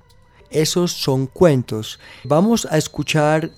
Esos 0.49 0.91
son 0.91 1.27
cuentos. 1.27 1.99
Vamos 2.23 2.65
a 2.65 2.79
escuchar 2.79 3.51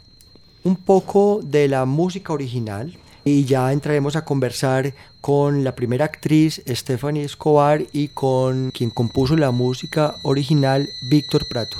un 0.66 0.76
poco 0.76 1.40
de 1.42 1.70
la 1.70 1.86
música 1.86 2.34
original 2.34 2.98
y 3.24 3.46
ya 3.46 3.72
entraremos 3.72 4.18
a 4.18 4.26
conversar 4.26 4.94
con 5.22 5.64
la 5.64 5.76
primera 5.76 6.04
actriz 6.04 6.62
Stephanie 6.68 7.24
Escobar 7.24 7.86
y 7.94 8.10
con 8.10 8.72
quien 8.72 8.90
compuso 8.90 9.38
la 9.38 9.52
música 9.52 10.16
original 10.24 10.90
Víctor 11.10 11.48
Prato. 11.48 11.78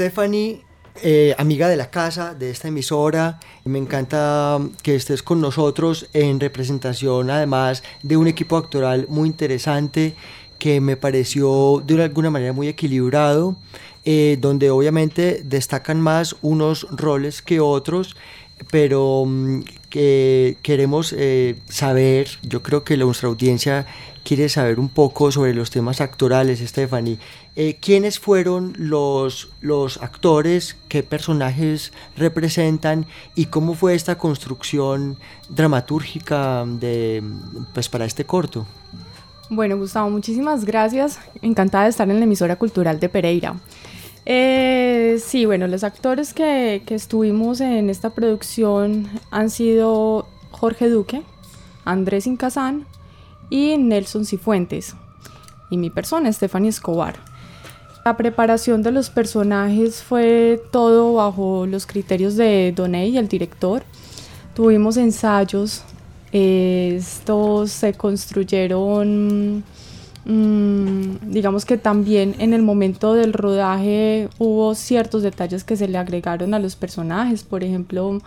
Stephanie, 0.00 0.62
eh, 1.02 1.34
amiga 1.36 1.68
de 1.68 1.76
la 1.76 1.90
casa, 1.90 2.34
de 2.34 2.48
esta 2.48 2.68
emisora, 2.68 3.38
me 3.66 3.78
encanta 3.78 4.58
que 4.82 4.94
estés 4.94 5.22
con 5.22 5.42
nosotros 5.42 6.08
en 6.14 6.40
representación 6.40 7.28
además 7.28 7.82
de 8.02 8.16
un 8.16 8.26
equipo 8.26 8.56
actoral 8.56 9.04
muy 9.10 9.28
interesante 9.28 10.14
que 10.58 10.80
me 10.80 10.96
pareció 10.96 11.82
de 11.84 12.02
alguna 12.02 12.30
manera 12.30 12.54
muy 12.54 12.68
equilibrado, 12.68 13.56
eh, 14.06 14.38
donde 14.40 14.70
obviamente 14.70 15.42
destacan 15.44 16.00
más 16.00 16.34
unos 16.40 16.86
roles 16.90 17.42
que 17.42 17.60
otros, 17.60 18.16
pero 18.70 19.24
mm, 19.26 19.60
que 19.90 20.56
queremos 20.62 21.14
eh, 21.16 21.56
saber, 21.68 22.28
yo 22.42 22.62
creo 22.62 22.84
que 22.84 22.96
nuestra 22.96 23.28
audiencia 23.28 23.86
quiere 24.24 24.48
saber 24.48 24.78
un 24.78 24.88
poco 24.88 25.32
sobre 25.32 25.52
los 25.52 25.70
temas 25.70 26.00
actorales, 26.00 26.60
Stephanie. 26.60 27.18
Eh, 27.56 27.76
¿Quiénes 27.80 28.18
fueron 28.18 28.74
los, 28.78 29.50
los 29.60 30.00
actores? 30.02 30.76
¿Qué 30.88 31.02
personajes 31.02 31.92
representan? 32.16 33.06
¿Y 33.34 33.46
cómo 33.46 33.74
fue 33.74 33.94
esta 33.94 34.16
construcción 34.16 35.16
dramatúrgica 35.48 36.64
de, 36.66 37.22
pues, 37.74 37.88
para 37.88 38.04
este 38.04 38.24
corto? 38.24 38.66
Bueno, 39.48 39.76
Gustavo, 39.76 40.08
muchísimas 40.10 40.64
gracias. 40.64 41.18
Encantada 41.42 41.84
de 41.84 41.90
estar 41.90 42.08
en 42.08 42.18
la 42.18 42.24
emisora 42.24 42.54
cultural 42.54 43.00
de 43.00 43.08
Pereira. 43.08 43.56
Eh, 44.26 45.20
sí, 45.24 45.46
bueno, 45.46 45.66
los 45.66 45.82
actores 45.82 46.34
que, 46.34 46.82
que 46.86 46.94
estuvimos 46.94 47.60
en 47.60 47.90
esta 47.90 48.10
producción 48.10 49.08
han 49.30 49.50
sido 49.50 50.26
Jorge 50.50 50.88
Duque, 50.88 51.22
Andrés 51.84 52.26
Incasán 52.26 52.86
y 53.48 53.76
Nelson 53.78 54.24
Cifuentes. 54.24 54.94
Y 55.70 55.76
mi 55.78 55.90
persona, 55.90 56.32
Stephanie 56.32 56.70
Escobar. 56.70 57.16
La 58.04 58.16
preparación 58.16 58.82
de 58.82 58.92
los 58.92 59.10
personajes 59.10 60.02
fue 60.02 60.62
todo 60.70 61.14
bajo 61.14 61.66
los 61.66 61.86
criterios 61.86 62.34
de 62.36 62.72
Doney, 62.74 63.18
el 63.18 63.28
director. 63.28 63.82
Tuvimos 64.54 64.96
ensayos, 64.96 65.82
eh, 66.32 66.94
estos 66.96 67.70
se 67.70 67.92
construyeron, 67.92 69.64
digamos 70.24 71.64
que 71.64 71.78
también 71.78 72.34
en 72.38 72.52
el 72.52 72.62
momento 72.62 73.14
del 73.14 73.32
rodaje 73.32 74.28
hubo 74.38 74.74
ciertos 74.74 75.22
detalles 75.22 75.64
que 75.64 75.76
se 75.76 75.88
le 75.88 75.98
agregaron 75.98 76.54
a 76.54 76.58
los 76.58 76.76
personajes. 76.76 77.42
Por 77.42 77.64
ejemplo, 77.64 78.20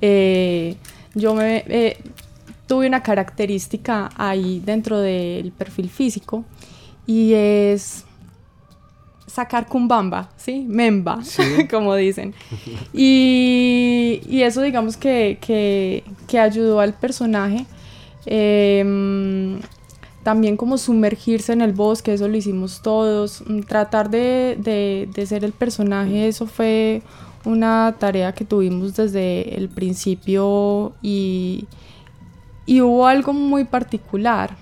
eh, 0.00 0.76
yo 1.14 1.34
me, 1.34 1.64
eh, 1.68 1.96
tuve 2.66 2.86
una 2.86 3.02
característica 3.02 4.10
ahí 4.16 4.62
dentro 4.64 5.00
del 5.00 5.50
perfil 5.52 5.88
físico 5.88 6.44
y 7.06 7.32
es 7.32 8.04
sacar 9.26 9.66
cumbamba, 9.66 10.30
¿sí? 10.36 10.64
Memba, 10.68 11.20
como 11.70 11.94
dicen. 11.94 12.34
Y, 12.92 14.20
y, 14.28 14.42
eso 14.42 14.62
digamos 14.62 14.96
que, 14.96 15.38
que, 15.40 16.04
que 16.26 16.38
ayudó 16.38 16.80
al 16.80 16.94
personaje. 16.94 17.66
Em, 18.26 19.60
también 20.28 20.58
como 20.58 20.76
sumergirse 20.76 21.54
en 21.54 21.62
el 21.62 21.72
bosque, 21.72 22.12
eso 22.12 22.28
lo 22.28 22.36
hicimos 22.36 22.82
todos. 22.82 23.42
Mm, 23.46 23.60
tratar 23.60 24.10
de, 24.10 24.58
de, 24.60 25.08
de 25.14 25.24
ser 25.24 25.42
el 25.42 25.52
personaje, 25.52 26.28
eso 26.28 26.46
fue 26.46 27.00
una 27.46 27.96
tarea 27.98 28.32
que 28.32 28.44
tuvimos 28.44 28.94
desde 28.94 29.56
el 29.56 29.70
principio 29.70 30.92
y, 31.00 31.64
y 32.66 32.82
hubo 32.82 33.06
algo 33.06 33.32
muy 33.32 33.64
particular, 33.64 34.54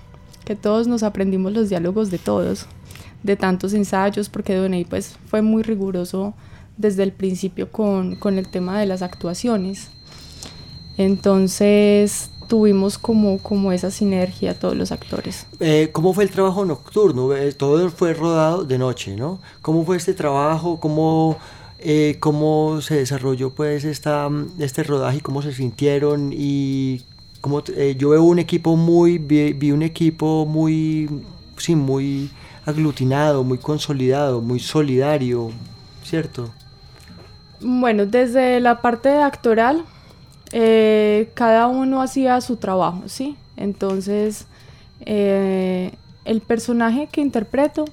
que 0.45 0.55
todos 0.55 0.87
nos 0.87 1.03
aprendimos 1.03 1.51
los 1.51 1.67
diálogos 1.67 2.11
de 2.11 2.17
todos, 2.19 2.65
de 3.23 3.35
tantos 3.35 3.73
ensayos, 3.73 4.29
porque 4.29 4.55
Doney 4.55 4.85
pues 4.85 5.17
fue 5.25 5.41
muy 5.41 5.63
riguroso 5.63 6.33
desde 6.77 7.03
el 7.03 7.11
principio 7.11 7.73
con, 7.73 8.15
con 8.15 8.37
el 8.37 8.47
tema 8.47 8.79
de 8.79 8.85
las 8.85 9.01
actuaciones. 9.01 9.89
Entonces 10.97 12.31
tuvimos 12.47 12.97
como, 12.97 13.37
como 13.39 13.71
esa 13.71 13.91
sinergia 13.91 14.57
todos 14.57 14.75
los 14.75 14.91
actores. 14.91 15.45
Eh, 15.59 15.89
¿Cómo 15.91 16.13
fue 16.13 16.23
el 16.23 16.29
trabajo 16.29 16.65
nocturno? 16.65 17.35
Eh, 17.35 17.53
todo 17.53 17.89
fue 17.89 18.13
rodado 18.13 18.63
de 18.63 18.77
noche, 18.77 19.15
¿no? 19.15 19.39
¿Cómo 19.61 19.85
fue 19.85 19.97
este 19.97 20.13
trabajo? 20.13 20.79
¿Cómo, 20.79 21.37
eh, 21.79 22.17
cómo 22.19 22.81
se 22.81 22.95
desarrolló 22.95 23.51
pues 23.51 23.83
esta, 23.83 24.29
este 24.59 24.83
rodaje 24.83 25.21
cómo 25.21 25.41
se 25.41 25.53
sintieron? 25.53 26.31
Y 26.33 27.03
cómo, 27.41 27.63
yo 27.63 28.09
veo 28.09 28.23
un 28.23 28.39
equipo 28.39 28.75
muy, 28.75 29.17
vi, 29.17 29.53
vi, 29.53 29.71
un 29.71 29.83
equipo 29.83 30.45
muy, 30.45 31.09
sí, 31.57 31.75
muy 31.75 32.31
aglutinado, 32.65 33.43
muy 33.43 33.57
consolidado, 33.57 34.41
muy 34.41 34.59
solidario, 34.59 35.51
¿cierto? 36.03 36.49
Bueno, 37.59 38.05
desde 38.05 38.59
la 38.59 38.81
parte 38.81 39.09
actoral, 39.09 39.83
eh, 40.51 41.31
cada 41.33 41.67
uno 41.67 42.01
hacía 42.01 42.39
su 42.41 42.57
trabajo, 42.57 43.03
¿sí? 43.07 43.35
Entonces, 43.55 44.47
eh, 45.01 45.91
el 46.25 46.41
personaje 46.41 47.07
que 47.11 47.21
interpreto 47.21 47.85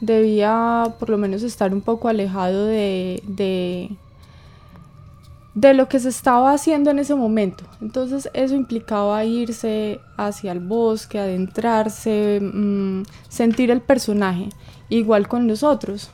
debía 0.00 0.94
por 0.98 1.10
lo 1.10 1.18
menos 1.18 1.42
estar 1.42 1.72
un 1.72 1.82
poco 1.82 2.08
alejado 2.08 2.66
de, 2.66 3.22
de, 3.26 3.90
de, 5.54 5.74
lo 5.74 5.88
que 5.88 6.00
se 6.00 6.08
estaba 6.08 6.52
haciendo 6.52 6.90
en 6.90 6.98
ese 6.98 7.14
momento. 7.14 7.64
Entonces 7.80 8.30
eso 8.32 8.54
implicaba 8.54 9.24
irse 9.24 10.00
hacia 10.16 10.52
el 10.52 10.60
bosque, 10.60 11.18
adentrarse, 11.18 12.40
mmm, 12.40 13.02
sentir 13.28 13.70
el 13.70 13.82
personaje, 13.82 14.48
igual 14.88 15.28
con 15.28 15.46
nosotros. 15.46 16.10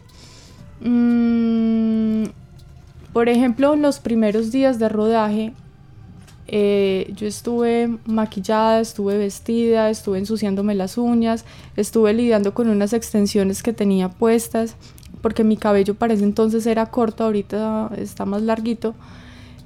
Mm, 0.80 2.24
por 3.12 3.28
ejemplo, 3.28 3.76
los 3.76 3.98
primeros 4.00 4.50
días 4.50 4.78
de 4.78 4.88
rodaje 4.88 5.54
eh, 6.48 7.12
yo 7.16 7.26
estuve 7.26 7.98
maquillada, 8.06 8.80
estuve 8.80 9.18
vestida, 9.18 9.90
estuve 9.90 10.18
ensuciándome 10.18 10.74
las 10.74 10.96
uñas, 10.96 11.44
estuve 11.76 12.12
lidiando 12.12 12.54
con 12.54 12.68
unas 12.68 12.92
extensiones 12.92 13.62
que 13.62 13.72
tenía 13.72 14.08
puestas, 14.08 14.76
porque 15.22 15.42
mi 15.42 15.56
cabello 15.56 15.94
para 15.94 16.14
ese 16.14 16.24
entonces 16.24 16.66
era 16.66 16.86
corto, 16.86 17.24
ahorita 17.24 17.90
está 17.96 18.24
más 18.24 18.42
larguito. 18.42 18.94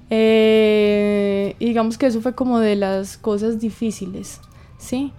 Eh, 0.09 1.55
y 1.59 1.67
digamos 1.67 1.99
que 1.99 2.07
eso 2.07 2.21
fue 2.21 2.35
como 2.35 2.59
de 2.59 2.77
las 2.77 3.17
cosas 3.17 3.61
difíciles, 3.61 4.41
¿sí? 4.79 5.13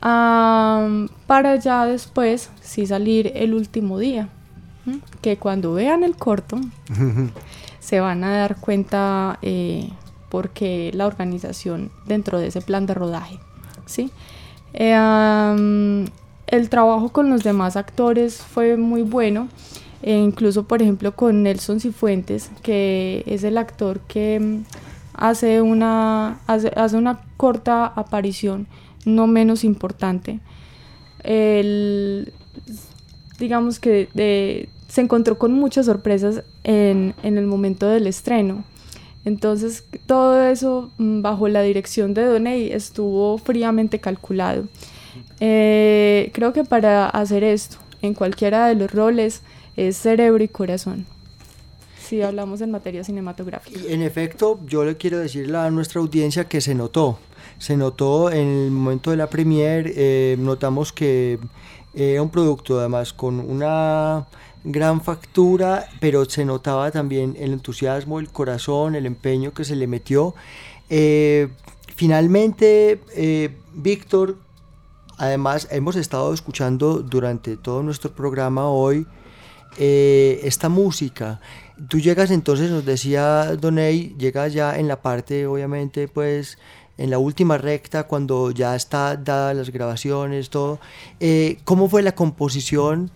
para 0.00 1.56
ya 1.56 1.86
después 1.86 2.50
sí 2.60 2.86
salir 2.86 3.32
el 3.36 3.54
último 3.54 3.98
día, 3.98 4.28
que 5.22 5.38
cuando 5.38 5.72
vean 5.72 6.04
el 6.04 6.14
corto 6.14 6.60
se 7.80 8.00
van 8.00 8.22
a 8.22 8.36
dar 8.36 8.56
cuenta 8.56 9.38
eh, 9.40 9.88
porque 10.34 10.90
la 10.94 11.06
organización 11.06 11.92
dentro 12.06 12.40
de 12.40 12.48
ese 12.48 12.60
plan 12.60 12.86
de 12.86 12.94
rodaje. 12.94 13.38
¿sí? 13.86 14.10
Eh, 14.72 16.06
el 16.48 16.68
trabajo 16.70 17.10
con 17.10 17.30
los 17.30 17.44
demás 17.44 17.76
actores 17.76 18.38
fue 18.38 18.76
muy 18.76 19.02
bueno, 19.02 19.46
e 20.02 20.16
incluso 20.16 20.64
por 20.64 20.82
ejemplo 20.82 21.14
con 21.14 21.44
Nelson 21.44 21.78
Cifuentes, 21.78 22.50
que 22.64 23.22
es 23.28 23.44
el 23.44 23.56
actor 23.56 24.00
que 24.08 24.40
mm, 24.40 24.64
hace 25.14 25.62
una, 25.62 26.40
hace, 26.48 26.72
hace 26.74 26.96
una 26.96 27.20
corta 27.36 27.86
aparición, 27.86 28.66
no 29.04 29.28
menos 29.28 29.62
importante. 29.62 30.40
Él, 31.22 32.32
digamos 33.38 33.78
que 33.78 34.68
se 34.88 35.00
encontró 35.00 35.38
con 35.38 35.52
muchas 35.52 35.86
sorpresas 35.86 36.42
en, 36.64 37.14
en 37.22 37.38
el 37.38 37.46
momento 37.46 37.86
del 37.86 38.08
estreno 38.08 38.64
entonces, 39.24 39.84
todo 40.06 40.42
eso 40.42 40.90
mm, 40.98 41.22
bajo 41.22 41.48
la 41.48 41.62
dirección 41.62 42.14
de 42.14 42.24
Doney 42.24 42.72
estuvo 42.72 43.38
fríamente 43.38 43.98
calculado. 43.98 44.64
Eh, 45.40 46.30
creo 46.34 46.52
que 46.52 46.64
para 46.64 47.08
hacer 47.08 47.42
esto, 47.42 47.78
en 48.02 48.14
cualquiera 48.14 48.66
de 48.68 48.74
los 48.74 48.90
roles, 48.92 49.42
es 49.76 49.96
cerebro 49.96 50.44
y 50.44 50.48
corazón. 50.48 51.06
Si 51.98 52.20
hablamos 52.20 52.60
en 52.60 52.70
materia 52.70 53.02
cinematográfica. 53.02 53.80
En 53.88 54.02
efecto, 54.02 54.60
yo 54.66 54.84
le 54.84 54.96
quiero 54.96 55.18
decir 55.18 55.54
a 55.56 55.70
nuestra 55.70 56.00
audiencia 56.00 56.44
que 56.44 56.60
se 56.60 56.74
notó. 56.74 57.18
Se 57.58 57.76
notó 57.78 58.30
en 58.30 58.46
el 58.46 58.70
momento 58.70 59.10
de 59.10 59.16
la 59.16 59.30
premiere, 59.30 59.92
eh, 59.96 60.36
notamos 60.38 60.92
que 60.92 61.38
era 61.94 62.20
un 62.20 62.28
producto 62.28 62.78
además 62.78 63.12
con 63.12 63.40
una 63.40 64.26
gran 64.64 65.02
factura, 65.02 65.86
pero 66.00 66.24
se 66.24 66.44
notaba 66.44 66.90
también 66.90 67.36
el 67.38 67.52
entusiasmo, 67.52 68.18
el 68.18 68.30
corazón, 68.30 68.94
el 68.94 69.06
empeño 69.06 69.52
que 69.52 69.64
se 69.64 69.76
le 69.76 69.86
metió. 69.86 70.34
Eh, 70.88 71.48
finalmente, 71.94 73.00
eh, 73.14 73.56
Víctor, 73.74 74.38
además 75.18 75.68
hemos 75.70 75.96
estado 75.96 76.32
escuchando 76.32 77.00
durante 77.00 77.56
todo 77.58 77.82
nuestro 77.82 78.12
programa 78.12 78.68
hoy 78.68 79.06
eh, 79.76 80.40
esta 80.44 80.70
música. 80.70 81.40
Tú 81.88 82.00
llegas 82.00 82.30
entonces, 82.30 82.70
nos 82.70 82.86
decía 82.86 83.56
Doney, 83.56 84.16
llegas 84.18 84.54
ya 84.54 84.78
en 84.78 84.88
la 84.88 85.02
parte, 85.02 85.46
obviamente, 85.46 86.08
pues 86.08 86.56
en 86.96 87.10
la 87.10 87.18
última 87.18 87.58
recta, 87.58 88.04
cuando 88.04 88.50
ya 88.50 88.76
está 88.76 89.16
dadas 89.16 89.56
las 89.56 89.70
grabaciones, 89.70 90.48
todo. 90.48 90.78
¿Cómo 91.64 91.88
fue 91.88 92.02
la 92.02 92.14
composición? 92.14 93.10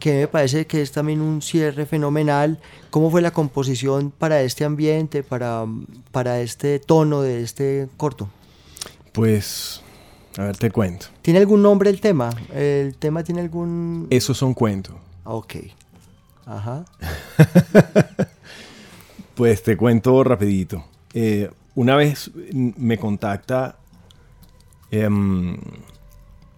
Que 0.00 0.14
me 0.14 0.28
parece 0.28 0.66
que 0.66 0.82
es 0.82 0.90
también 0.90 1.20
un 1.20 1.42
cierre 1.42 1.86
fenomenal. 1.86 2.58
¿Cómo 2.90 3.10
fue 3.10 3.22
la 3.22 3.30
composición 3.30 4.10
para 4.10 4.42
este 4.42 4.64
ambiente, 4.64 5.22
para, 5.22 5.64
para 6.10 6.40
este 6.40 6.80
tono 6.80 7.22
de 7.22 7.42
este 7.42 7.88
corto? 7.96 8.28
Pues, 9.12 9.82
a 10.36 10.44
ver, 10.44 10.56
te 10.56 10.70
cuento. 10.70 11.06
¿Tiene 11.22 11.38
algún 11.38 11.62
nombre 11.62 11.90
el 11.90 12.00
tema? 12.00 12.30
¿El 12.52 12.96
tema 12.96 13.22
tiene 13.22 13.42
algún...? 13.42 14.08
Esos 14.10 14.36
son 14.38 14.54
cuentos. 14.54 14.96
Ok. 15.24 15.56
Ajá. 16.46 16.84
pues 19.34 19.62
te 19.62 19.76
cuento 19.76 20.24
rapidito. 20.24 20.84
Eh, 21.12 21.50
una 21.74 21.94
vez 21.94 22.30
me 22.52 22.98
contacta 22.98 23.76
em, 24.90 25.56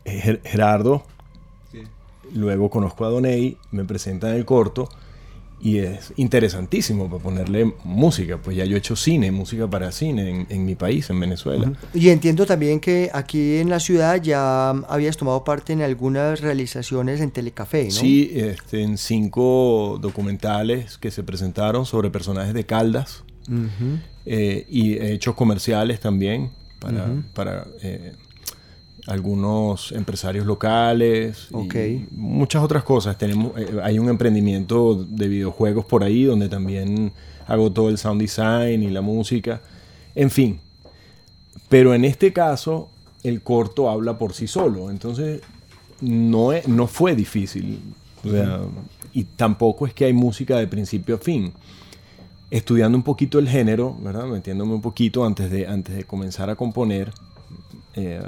Gerardo, 0.05 1.05
Luego 2.35 2.71
conozco 2.71 3.05
a 3.05 3.09
Doney, 3.09 3.57
me 3.71 3.85
presentan 3.85 4.35
el 4.35 4.45
corto 4.45 4.89
y 5.63 5.79
es 5.79 6.13
interesantísimo 6.17 7.09
para 7.09 7.23
ponerle 7.23 7.73
música. 7.85 8.37
Pues 8.37 8.57
ya 8.57 8.65
yo 8.65 8.75
he 8.75 8.79
hecho 8.79 8.97
cine, 8.97 9.31
música 9.31 9.69
para 9.69 9.93
cine 9.93 10.47
en, 10.49 10.65
mi 10.65 10.75
país, 10.75 11.09
en 11.09 11.21
Venezuela. 11.21 11.73
Y 11.95 12.09
entiendo 12.09 12.47
también 12.47 12.81
que 12.81 13.11
aquí 13.15 13.59
en 13.59 13.71
la 13.71 13.79
ciudad 13.79 14.21
ya 14.21 14.71
habías 14.71 15.17
tomado 15.17 15.45
parte 15.45 15.73
en 15.73 15.83
algunas 15.83 16.41
realizaciones 16.41 17.21
en 17.21 17.31
Telecafé, 17.31 17.85
¿no? 17.85 17.91
Sí, 17.93 18.33
este, 18.35 18.83
en 18.83 18.99
cinco 18.99 19.99
documentales 20.03 20.99
que 20.99 21.13
se 21.13 21.23
presentaron 21.23 21.87
sobre 21.87 22.11
personajes 22.11 22.55
de 22.55 22.67
Caldas. 22.67 23.23
Eh, 24.27 24.67
y 24.69 24.95
he 24.95 25.13
hecho 25.13 25.37
comerciales 25.37 26.01
también 26.01 26.51
para, 26.81 27.09
para 27.35 27.67
eh, 27.83 28.15
algunos 29.07 29.93
empresarios 29.93 30.47
locales 30.47 31.49
y 31.53 32.07
muchas 32.13 32.63
otras 32.63 32.85
cosas. 32.85 33.19
Tenemos, 33.19 33.53
eh, 33.59 33.81
hay 33.83 33.99
un 33.99 34.09
emprendimiento 34.09 34.95
de 34.95 35.29
videojuegos 35.29 35.85
por 35.85 36.05
ahí 36.05 36.25
donde 36.25 36.49
también 36.49 37.13
hago 37.47 37.73
todo 37.73 37.89
el 37.89 37.99
sound 37.99 38.21
design 38.21 38.83
y 38.83 38.91
la 38.91 39.01
música. 39.01 39.61
En 40.15 40.31
fin. 40.31 40.61
Pero 41.69 41.95
en 41.95 42.05
este 42.05 42.33
caso, 42.33 42.91
el 43.25 43.43
corto 43.43 43.91
habla 43.91 44.19
por 44.19 44.35
sí 44.35 44.47
solo. 44.47 44.91
Entonces, 44.91 45.41
no, 46.01 46.51
no 46.67 46.87
fue 46.87 47.17
difícil. 47.17 47.81
y 49.13 49.25
tampoco 49.25 49.87
es 49.87 49.95
que 49.95 50.05
hay 50.05 50.13
música 50.13 50.59
de 50.59 50.67
principio 50.67 51.17
a 51.17 51.19
fin. 51.19 51.53
Estudiando 52.51 52.97
un 52.97 53.03
poquito 53.03 53.39
el 53.39 53.49
género, 53.49 53.97
¿verdad? 54.01 54.27
Metiéndome 54.27 54.75
un 54.75 54.83
poquito 54.83 55.25
antes 55.25 55.51
de, 55.51 55.67
antes 55.67 55.97
de 55.97 56.05
comenzar 56.05 56.51
a 56.51 56.57
componer. 56.57 57.11
Eh, 57.95 58.21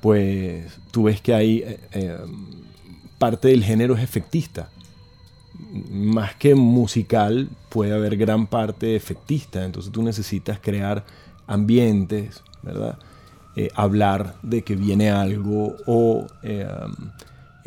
pues 0.00 0.78
tú 0.90 1.04
ves 1.04 1.20
que 1.20 1.34
hay 1.34 1.58
eh, 1.58 1.80
eh, 1.92 2.18
parte 3.18 3.48
del 3.48 3.64
género 3.64 3.94
es 3.94 4.02
efectista. 4.02 4.70
más 5.90 6.34
que 6.36 6.54
musical, 6.54 7.48
puede 7.68 7.92
haber 7.92 8.16
gran 8.16 8.46
parte 8.46 8.94
efectista. 8.96 9.64
Entonces 9.64 9.92
tú 9.92 10.02
necesitas 10.02 10.58
crear 10.60 11.04
ambientes, 11.46 12.42
¿verdad? 12.62 12.98
Eh, 13.56 13.70
hablar 13.74 14.36
de 14.42 14.62
que 14.62 14.76
viene 14.76 15.10
algo 15.10 15.74
o 15.86 16.26
um, 16.44 17.10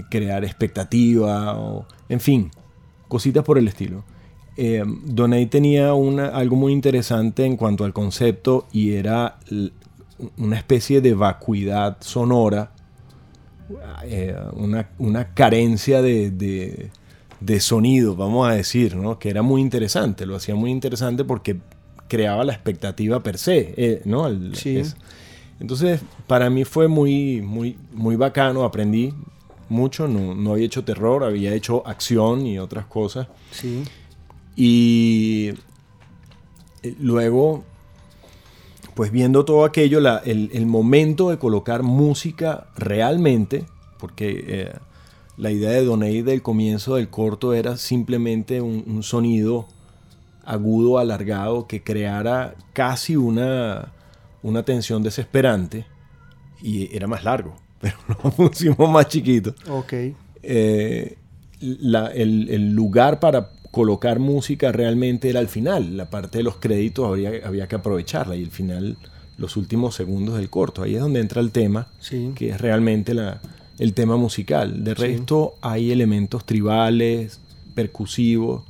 crear 0.09 0.45
expectativa, 0.45 1.57
o, 1.59 1.85
en 2.07 2.21
fin, 2.21 2.49
cositas 3.09 3.43
por 3.43 3.57
el 3.57 3.67
estilo. 3.67 4.05
Eh, 4.55 4.83
Donay 5.05 5.47
tenía 5.47 5.93
una, 5.93 6.27
algo 6.27 6.55
muy 6.55 6.71
interesante 6.71 7.45
en 7.45 7.57
cuanto 7.57 7.83
al 7.83 7.91
concepto 7.91 8.67
y 8.71 8.93
era 8.93 9.37
una 10.37 10.57
especie 10.57 11.01
de 11.01 11.13
vacuidad 11.13 11.97
sonora, 12.01 12.71
eh, 14.03 14.35
una, 14.97 15.33
carencia 15.33 16.01
de, 16.01 16.89
de, 17.39 17.59
sonido, 17.59 18.15
vamos 18.15 18.49
a 18.49 18.53
decir, 18.53 18.95
¿no? 18.95 19.17
que 19.17 19.29
era 19.29 19.41
muy 19.41 19.61
interesante, 19.61 20.25
lo 20.25 20.35
hacía 20.35 20.55
muy 20.55 20.71
interesante 20.71 21.23
porque 21.23 21.57
creaba 22.07 22.43
la 22.43 22.53
expectativa 22.53 23.23
per 23.23 23.37
se, 23.37 23.73
eh, 23.77 24.01
¿no? 24.05 24.27
entonces, 25.59 26.01
para 26.27 26.49
mí 26.49 26.65
fue 26.65 26.87
muy, 26.87 27.41
muy, 27.41 27.77
muy 27.93 28.15
bacano, 28.15 28.63
aprendí 28.63 29.13
mucho, 29.69 30.07
no, 30.07 30.35
no, 30.35 30.51
había 30.51 30.65
hecho 30.65 30.83
terror, 30.83 31.23
había 31.23 31.53
hecho 31.53 31.87
acción 31.87 32.45
y 32.45 32.59
otras 32.59 32.85
cosas. 32.87 33.27
Sí. 33.51 33.83
Y 34.55 35.53
eh, 36.83 36.95
luego 36.99 37.63
pues 38.95 39.11
viendo 39.11 39.45
todo 39.45 39.65
aquello, 39.65 39.99
el, 40.23 40.65
momento 40.65 41.29
de 41.29 41.37
colocar 41.37 41.83
música 41.83 42.67
realmente, 42.75 43.65
porque 43.99 44.43
eh, 44.47 44.73
la 45.37 45.51
idea 45.51 45.71
de 45.71 45.85
Donay 45.85 46.21
del 46.21 46.41
comienzo 46.41 46.95
del 46.95 47.09
corto 47.09 47.53
era 47.53 47.77
simplemente 47.77 48.61
un, 48.61 49.03
sonido 49.03 49.67
agudo, 50.43 50.97
alargado, 50.97 51.67
que 51.67 51.83
creara 51.83 52.55
casi 52.73 53.15
una, 53.15 53.93
una 54.43 54.63
tensión 54.63 55.03
desesperante, 55.03 55.85
y 56.61 56.95
era 56.95 57.07
más 57.07 57.23
largo, 57.23 57.55
pero 57.79 57.95
lo 58.07 58.31
pusimos 58.31 58.89
más 58.91 59.07
chiquito. 59.07 59.55
Ok. 59.69 59.93
Eh, 60.43 61.17
el 61.61 62.71
lugar 62.71 63.19
para 63.19 63.51
colocar 63.71 64.19
música 64.19 64.71
realmente 64.71 65.29
era 65.29 65.39
al 65.39 65.47
final. 65.47 65.97
La 65.97 66.09
parte 66.09 66.39
de 66.39 66.43
los 66.43 66.57
créditos 66.57 67.07
habría, 67.07 67.31
había 67.45 67.67
que 67.67 67.75
aprovecharla 67.75 68.35
y 68.35 68.43
el 68.43 68.51
final, 68.51 68.97
los 69.37 69.57
últimos 69.57 69.95
segundos 69.95 70.37
del 70.37 70.49
corto. 70.49 70.83
Ahí 70.83 70.95
es 70.95 71.01
donde 71.01 71.19
entra 71.19 71.41
el 71.41 71.51
tema, 71.51 71.87
que 72.35 72.49
es 72.49 72.61
realmente 72.61 73.13
la, 73.13 73.41
el 73.79 73.93
tema 73.93 74.17
musical. 74.17 74.83
De 74.83 74.93
resto 74.93 75.55
hay 75.61 75.91
elementos 75.91 76.45
tribales, 76.45 77.39
percusivos, 77.73 78.61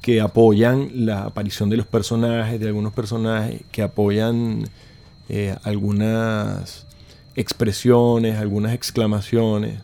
que 0.00 0.20
apoyan 0.20 0.88
la 1.04 1.24
aparición 1.24 1.68
de 1.68 1.78
los 1.78 1.86
personajes, 1.86 2.60
de 2.60 2.68
algunos 2.68 2.92
personajes, 2.92 3.62
que 3.72 3.82
apoyan 3.82 4.68
eh, 5.28 5.56
algunas 5.64 6.86
expresiones, 7.34 8.38
algunas 8.38 8.72
exclamaciones. 8.72 9.80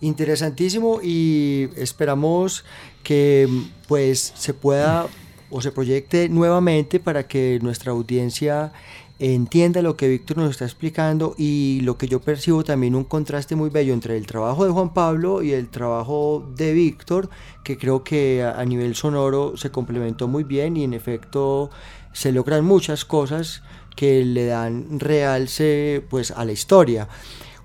Interesantísimo 0.00 1.00
y 1.02 1.70
esperamos 1.76 2.64
que 3.08 3.48
pues 3.86 4.34
se 4.36 4.52
pueda 4.52 5.06
o 5.48 5.62
se 5.62 5.72
proyecte 5.72 6.28
nuevamente 6.28 7.00
para 7.00 7.26
que 7.26 7.58
nuestra 7.62 7.92
audiencia 7.92 8.70
entienda 9.18 9.80
lo 9.80 9.96
que 9.96 10.08
Víctor 10.08 10.36
nos 10.36 10.50
está 10.50 10.66
explicando 10.66 11.34
y 11.38 11.80
lo 11.84 11.96
que 11.96 12.06
yo 12.06 12.20
percibo 12.20 12.64
también 12.64 12.94
un 12.94 13.04
contraste 13.04 13.56
muy 13.56 13.70
bello 13.70 13.94
entre 13.94 14.18
el 14.18 14.26
trabajo 14.26 14.66
de 14.66 14.72
Juan 14.72 14.92
Pablo 14.92 15.42
y 15.42 15.52
el 15.52 15.70
trabajo 15.70 16.46
de 16.54 16.74
Víctor, 16.74 17.30
que 17.64 17.78
creo 17.78 18.04
que 18.04 18.44
a, 18.44 18.62
nivel 18.66 18.94
sonoro 18.94 19.56
se 19.56 19.70
complementó 19.70 20.28
muy 20.28 20.44
bien 20.44 20.76
y 20.76 20.84
en 20.84 20.92
efecto 20.92 21.70
se 22.12 22.30
logran 22.30 22.62
muchas 22.62 23.06
cosas 23.06 23.62
que 23.96 24.22
le 24.22 24.44
dan 24.44 25.00
realce 25.00 26.04
pues 26.10 26.30
a 26.30 26.44
la 26.44 26.52
historia. 26.52 27.08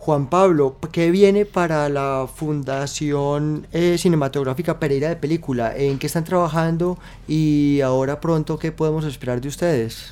Juan 0.04 0.30
Pablo, 0.30 0.76
¿qué 0.92 1.12
viene 1.12 1.46
para 1.46 1.88
la 1.88 2.28
Fundación 2.28 3.68
eh, 3.72 3.96
Cinematográfica 3.98 4.78
Pereira 4.78 5.08
de 5.08 5.16
Película? 5.16 5.74
¿En 5.78 5.98
qué 5.98 6.08
están 6.08 6.26
trabajando 6.26 7.00
y 7.26 7.80
ahora 7.80 8.20
pronto 8.20 8.60
qué 8.60 8.74
podemos 8.74 9.06
esperar 9.06 9.40
de 9.40 9.48
ustedes? 9.48 10.12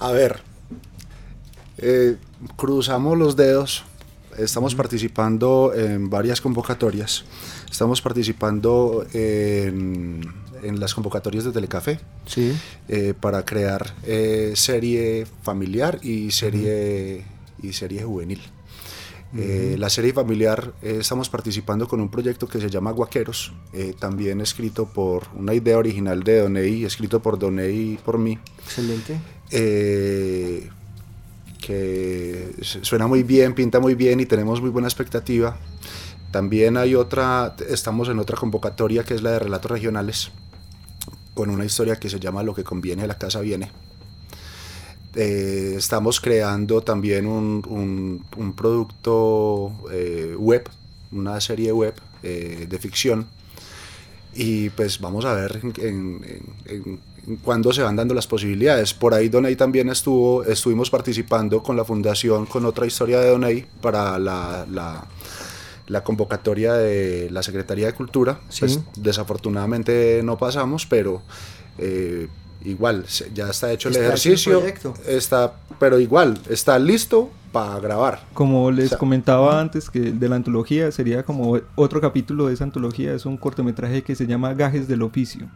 A 0.00 0.10
ver, 0.10 0.40
eh, 1.76 2.16
cruzamos 2.56 3.18
los 3.18 3.36
dedos, 3.36 3.84
estamos 4.38 4.74
participando 4.74 5.74
en 5.74 6.08
varias 6.08 6.40
convocatorias, 6.40 7.26
estamos 7.70 8.00
participando 8.00 9.04
en, 9.12 10.32
las 10.62 10.94
convocatorias 10.94 11.44
de 11.44 11.52
Telecafé 11.52 12.00
sí. 12.24 12.56
Eh, 12.88 13.12
para 13.20 13.44
crear 13.44 13.92
serie 14.54 15.26
familiar 15.42 15.98
y 16.02 16.30
serie 16.30 17.33
y 17.64 17.72
serie 17.72 18.02
juvenil. 18.02 18.40
Eh, 19.36 19.74
la 19.78 19.90
serie 19.90 20.12
familiar 20.12 20.74
eh, 20.80 20.98
estamos 21.00 21.28
participando 21.28 21.88
con 21.88 22.00
un 22.00 22.08
proyecto 22.08 22.46
que 22.46 22.60
se 22.60 22.70
llama 22.70 22.92
Guaqueros, 22.92 23.52
eh, 23.72 23.92
también 23.98 24.40
escrito 24.40 24.86
por 24.86 25.24
una 25.34 25.52
idea 25.52 25.76
original 25.76 26.22
de 26.22 26.42
Donei, 26.42 26.84
escrito 26.84 27.20
por 27.20 27.36
Donei 27.36 27.94
y 27.94 27.96
por 27.96 28.18
mí. 28.18 28.38
Excelente. 28.64 29.18
que 31.60 32.54
suena 32.60 33.08
muy 33.08 33.24
bien, 33.24 33.54
pinta 33.54 33.80
muy 33.80 33.96
bien 33.96 34.20
y 34.20 34.26
tenemos 34.26 34.60
muy 34.60 34.70
buena 34.70 34.86
expectativa. 34.86 35.56
También 36.30 36.76
hay 36.76 36.94
otra, 36.94 37.56
estamos 37.68 38.08
en 38.08 38.20
otra 38.20 38.36
convocatoria 38.36 39.02
que 39.02 39.14
es 39.14 39.22
la 39.22 39.32
de 39.32 39.38
relatos 39.40 39.70
regionales, 39.70 40.30
con 41.34 41.50
una 41.50 41.64
historia 41.64 41.96
que 41.96 42.08
se 42.08 42.20
llama 42.20 42.44
Lo 42.44 42.54
que 42.54 42.62
conviene, 42.62 43.06
la 43.06 43.18
casa 43.18 43.40
viene 43.40 43.72
eh, 45.16 45.74
estamos 45.76 46.20
creando 46.20 46.82
también 46.82 47.26
un, 47.26 48.54
producto 48.56 49.72
eh, 49.92 50.34
web, 50.36 50.68
una 51.12 51.40
serie 51.40 51.72
web 51.72 51.94
eh, 52.22 52.66
de 52.68 52.78
ficción. 52.78 53.26
Y 54.34 54.70
pues 54.70 55.00
vamos 55.00 55.24
a 55.24 55.34
ver 55.34 55.60
en, 55.78 56.20
cuándo 57.42 57.72
se 57.72 57.82
van 57.82 57.94
dando 57.94 58.14
las 58.14 58.26
posibilidades. 58.26 58.92
Por 58.92 59.14
ahí 59.14 59.28
Donay 59.28 59.54
también 59.54 59.88
estuvo, 59.88 60.42
estuvimos 60.42 60.90
participando 60.90 61.62
con 61.62 61.76
la 61.76 61.84
fundación, 61.84 62.46
con 62.46 62.64
otra 62.64 62.86
historia 62.86 63.20
de 63.20 63.30
Donay 63.30 63.64
para 63.80 64.18
la, 64.18 64.66
la, 65.86 66.02
convocatoria 66.02 66.72
de 66.72 67.30
la 67.30 67.44
Secretaría 67.44 67.86
de 67.86 67.92
Cultura. 67.92 68.40
Pues, 68.58 68.80
desafortunadamente 68.96 70.22
no 70.24 70.36
pasamos, 70.36 70.86
pero 70.86 71.22
igual, 72.62 73.06
ya 73.34 73.50
está 73.50 73.72
hecho 73.72 73.88
el 73.88 73.96
ejercicio, 73.96 74.62
está, 75.06 75.54
pero 75.78 75.98
igual, 75.98 76.38
está 76.48 76.78
listo 76.78 77.30
para 77.54 77.78
grabar. 77.78 78.20
Como 78.34 78.72
les 78.72 78.96
comentaba 78.96 79.60
antes, 79.60 79.88
que 79.88 80.00
de 80.00 80.28
la 80.28 80.34
antología 80.34 80.90
sería 80.90 81.22
como 81.22 81.56
otro 81.76 82.00
capítulo 82.00 82.48
de 82.48 82.54
esa 82.54 82.64
antología, 82.64 83.14
es 83.14 83.26
un 83.26 83.36
cortometraje 83.36 84.02
que 84.02 84.16
se 84.16 84.26
llama 84.26 84.54
Gajes 84.54 84.88
del 84.88 85.02
Oficio. 85.02 85.46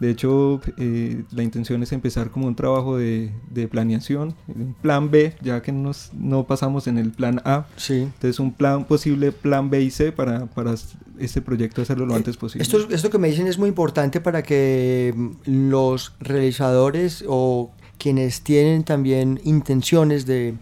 De 0.00 0.10
hecho, 0.10 0.60
eh, 0.76 1.22
la 1.30 1.44
intención 1.44 1.80
es 1.84 1.92
empezar 1.92 2.30
como 2.30 2.48
un 2.48 2.56
trabajo 2.56 2.96
de, 2.96 3.30
de, 3.50 3.68
planeación, 3.68 4.34
un 4.48 4.74
plan 4.82 5.12
B, 5.12 5.36
ya 5.40 5.62
que 5.62 5.70
nos, 5.70 6.10
no 6.12 6.44
pasamos 6.44 6.88
en 6.88 6.98
el 6.98 7.12
plan 7.12 7.40
A. 7.44 7.66
Sí. 7.76 8.00
Entonces, 8.02 8.40
un 8.40 8.52
plan 8.52 8.84
posible, 8.84 9.30
plan 9.30 9.70
B 9.70 9.80
y 9.80 9.92
C 9.92 10.10
para, 10.10 10.46
para 10.46 10.74
este 11.20 11.40
proyecto 11.40 11.82
hacerlo 11.82 12.04
lo 12.04 12.14
eh, 12.14 12.16
antes 12.16 12.36
posible. 12.36 12.64
Esto, 12.64 12.88
esto 12.90 13.10
que 13.10 13.18
me 13.18 13.28
dicen 13.28 13.46
es 13.46 13.58
muy 13.58 13.68
importante 13.68 14.20
para 14.20 14.42
que 14.42 15.14
mm, 15.16 15.68
los 15.68 16.14
realizadores 16.18 17.24
o 17.28 17.70
quienes 17.98 18.42
tienen 18.42 18.84
también 18.84 19.40
intenciones 19.44 20.24
de 20.24 20.54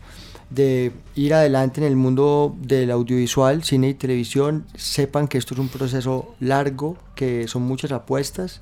de 0.50 0.92
ir 1.14 1.34
adelante 1.34 1.80
en 1.80 1.86
el 1.86 1.96
mundo 1.96 2.54
del 2.60 2.90
audiovisual, 2.90 3.64
cine 3.64 3.90
y 3.90 3.94
televisión, 3.94 4.66
sepan 4.74 5.28
que 5.28 5.38
esto 5.38 5.54
es 5.54 5.60
un 5.60 5.68
proceso 5.68 6.34
largo, 6.40 6.96
que 7.14 7.48
son 7.48 7.62
muchas 7.62 7.92
apuestas 7.92 8.60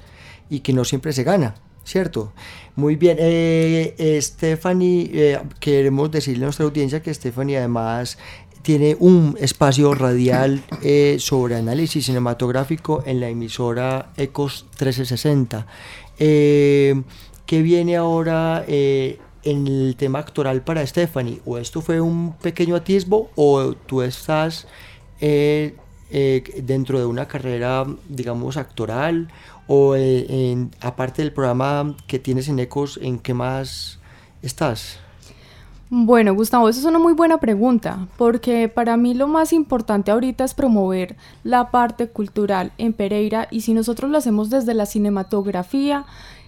y 0.48 0.60
que 0.60 0.72
no 0.72 0.84
siempre 0.84 1.12
se 1.12 1.24
gana, 1.24 1.54
¿cierto? 1.84 2.32
Muy 2.74 2.96
bien, 2.96 3.18
eh, 3.20 4.18
Stephanie, 4.20 5.10
eh, 5.12 5.40
queremos 5.60 6.10
decirle 6.10 6.44
a 6.44 6.46
nuestra 6.46 6.64
audiencia 6.64 7.02
que 7.02 7.12
Stephanie 7.12 7.58
además 7.58 8.18
tiene 8.62 8.96
un 8.98 9.36
espacio 9.38 9.94
radial 9.94 10.62
eh, 10.82 11.16
sobre 11.20 11.56
análisis 11.56 12.06
cinematográfico 12.06 13.02
en 13.04 13.20
la 13.20 13.28
emisora 13.28 14.12
Ecos 14.16 14.64
1360. 14.70 15.66
Eh, 16.18 17.02
¿Qué 17.44 17.60
viene 17.60 17.96
ahora 17.96 18.64
en 19.44 19.66
el 19.66 19.96
tema 19.96 20.18
actoral 20.18 20.62
para 20.62 20.86
Stephanie? 20.86 21.40
¿O 21.44 21.58
esto 21.58 21.80
fue 21.80 22.00
un 22.00 22.32
pequeño 22.34 22.76
atisbo 22.76 23.30
o 23.34 23.74
tú 23.74 24.02
estás 24.02 24.66
eh, 25.20 25.76
eh, 26.10 26.62
dentro 26.62 26.98
de 26.98 27.06
una 27.06 27.26
carrera, 27.26 27.86
digamos, 28.08 28.56
actoral? 28.56 29.28
¿O 29.66 29.94
eh, 29.94 30.26
en, 30.28 30.70
aparte 30.80 31.22
del 31.22 31.32
programa 31.32 31.96
que 32.06 32.18
tienes 32.18 32.48
en 32.48 32.58
Ecos, 32.58 32.98
en 33.02 33.18
qué 33.18 33.34
más 33.34 33.98
estás? 34.42 34.98
Bueno, 35.90 36.34
Gustavo, 36.34 36.68
esa 36.68 36.80
es 36.80 36.86
una 36.86 36.98
muy 36.98 37.12
buena 37.12 37.38
pregunta, 37.38 38.08
porque 38.16 38.68
para 38.68 38.96
mí 38.96 39.14
lo 39.14 39.28
más 39.28 39.52
importante 39.52 40.10
ahorita 40.10 40.42
es 40.42 40.52
promover 40.52 41.14
la 41.44 41.70
parte 41.70 42.08
cultural 42.08 42.72
en 42.78 42.94
Pereira 42.94 43.46
y 43.50 43.60
si 43.60 43.74
nosotros 43.74 44.10
lo 44.10 44.18
hacemos 44.18 44.50
desde 44.50 44.74
la 44.74 44.86
cinematografía, 44.86 46.04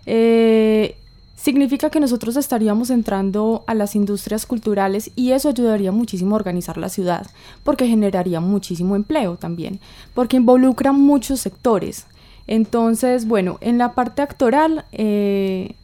eh, 0.07 0.97
significa 1.37 1.91
que 1.91 2.01
nosotros 2.01 2.37
estaríamos 2.37 2.91
entrando 2.91 3.63
a 3.67 3.75
las 3.75 3.95
industrias 3.95 4.47
culturales 4.47 5.11
y 5.15 5.33
eso 5.33 5.51
ayudaría 5.51 5.93
muchísimo 5.93 6.35
a 6.35 6.39
organizar 6.39 6.79
la 6.79 6.89
ciudad, 6.89 7.27
porque 7.63 7.87
generaría 7.87 8.41
muchísimo 8.41 8.97
empleo 8.97 9.37
también, 9.37 9.79
porque 10.15 10.39
involucra 10.39 10.93
muchos 10.93 11.41
sectores. 11.41 12.07
Entonces, 12.47 13.27
bueno, 13.27 13.59
en 13.61 13.79
la 13.79 13.93
parte 13.95 14.23
actoral, 14.23 14.85
eh, 14.93 15.75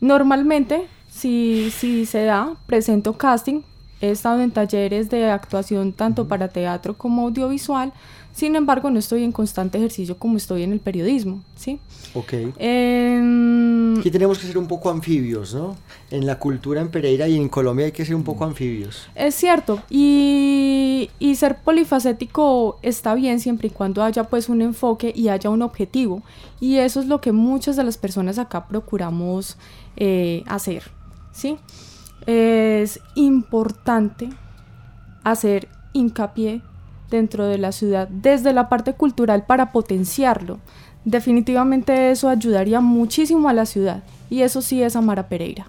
normalmente 0.00 0.86
si, 1.16 1.70
si 1.70 2.06
se 2.06 2.24
da, 2.24 2.54
presento 2.66 3.14
casting. 3.14 3.62
He 4.02 4.10
estado 4.10 4.42
en 4.42 4.50
talleres 4.50 5.08
de 5.08 5.30
actuación 5.30 5.94
tanto 5.94 6.28
para 6.28 6.48
teatro 6.48 6.94
como 6.94 7.22
audiovisual. 7.22 7.92
Sin 8.36 8.54
embargo, 8.54 8.90
no 8.90 8.98
estoy 8.98 9.24
en 9.24 9.32
constante 9.32 9.78
ejercicio 9.78 10.18
como 10.18 10.36
estoy 10.36 10.62
en 10.62 10.70
el 10.72 10.78
periodismo, 10.78 11.40
¿sí? 11.54 11.80
Ok. 12.12 12.34
Em, 12.58 13.98
Aquí 13.98 14.10
tenemos 14.10 14.38
que 14.38 14.46
ser 14.46 14.58
un 14.58 14.66
poco 14.66 14.90
anfibios, 14.90 15.54
¿no? 15.54 15.74
En 16.10 16.26
la 16.26 16.38
cultura 16.38 16.82
en 16.82 16.90
Pereira 16.90 17.26
y 17.28 17.36
en 17.36 17.48
Colombia 17.48 17.86
hay 17.86 17.92
que 17.92 18.04
ser 18.04 18.14
un 18.14 18.24
poco 18.24 18.44
anfibios. 18.44 19.08
Es 19.14 19.36
cierto, 19.36 19.80
y, 19.88 21.08
y 21.18 21.34
ser 21.36 21.56
polifacético 21.62 22.78
está 22.82 23.14
bien 23.14 23.40
siempre 23.40 23.68
y 23.68 23.70
cuando 23.70 24.02
haya 24.02 24.24
pues 24.24 24.50
un 24.50 24.60
enfoque 24.60 25.14
y 25.16 25.28
haya 25.28 25.48
un 25.48 25.62
objetivo. 25.62 26.22
Y 26.60 26.76
eso 26.76 27.00
es 27.00 27.06
lo 27.06 27.22
que 27.22 27.32
muchas 27.32 27.74
de 27.76 27.84
las 27.84 27.96
personas 27.96 28.38
acá 28.38 28.66
procuramos 28.68 29.56
eh, 29.96 30.44
hacer, 30.46 30.82
¿sí? 31.32 31.56
Es 32.26 33.00
importante 33.14 34.28
hacer 35.24 35.68
hincapié 35.94 36.60
dentro 37.10 37.46
de 37.46 37.58
la 37.58 37.72
ciudad 37.72 38.08
desde 38.08 38.52
la 38.52 38.68
parte 38.68 38.94
cultural 38.94 39.44
para 39.44 39.72
potenciarlo. 39.72 40.58
Definitivamente 41.04 42.10
eso 42.10 42.28
ayudaría 42.28 42.80
muchísimo 42.80 43.48
a 43.48 43.52
la 43.52 43.66
ciudad 43.66 44.02
y 44.28 44.42
eso 44.42 44.60
sí 44.60 44.82
es 44.82 44.96
Amara 44.96 45.28
Pereira. 45.28 45.66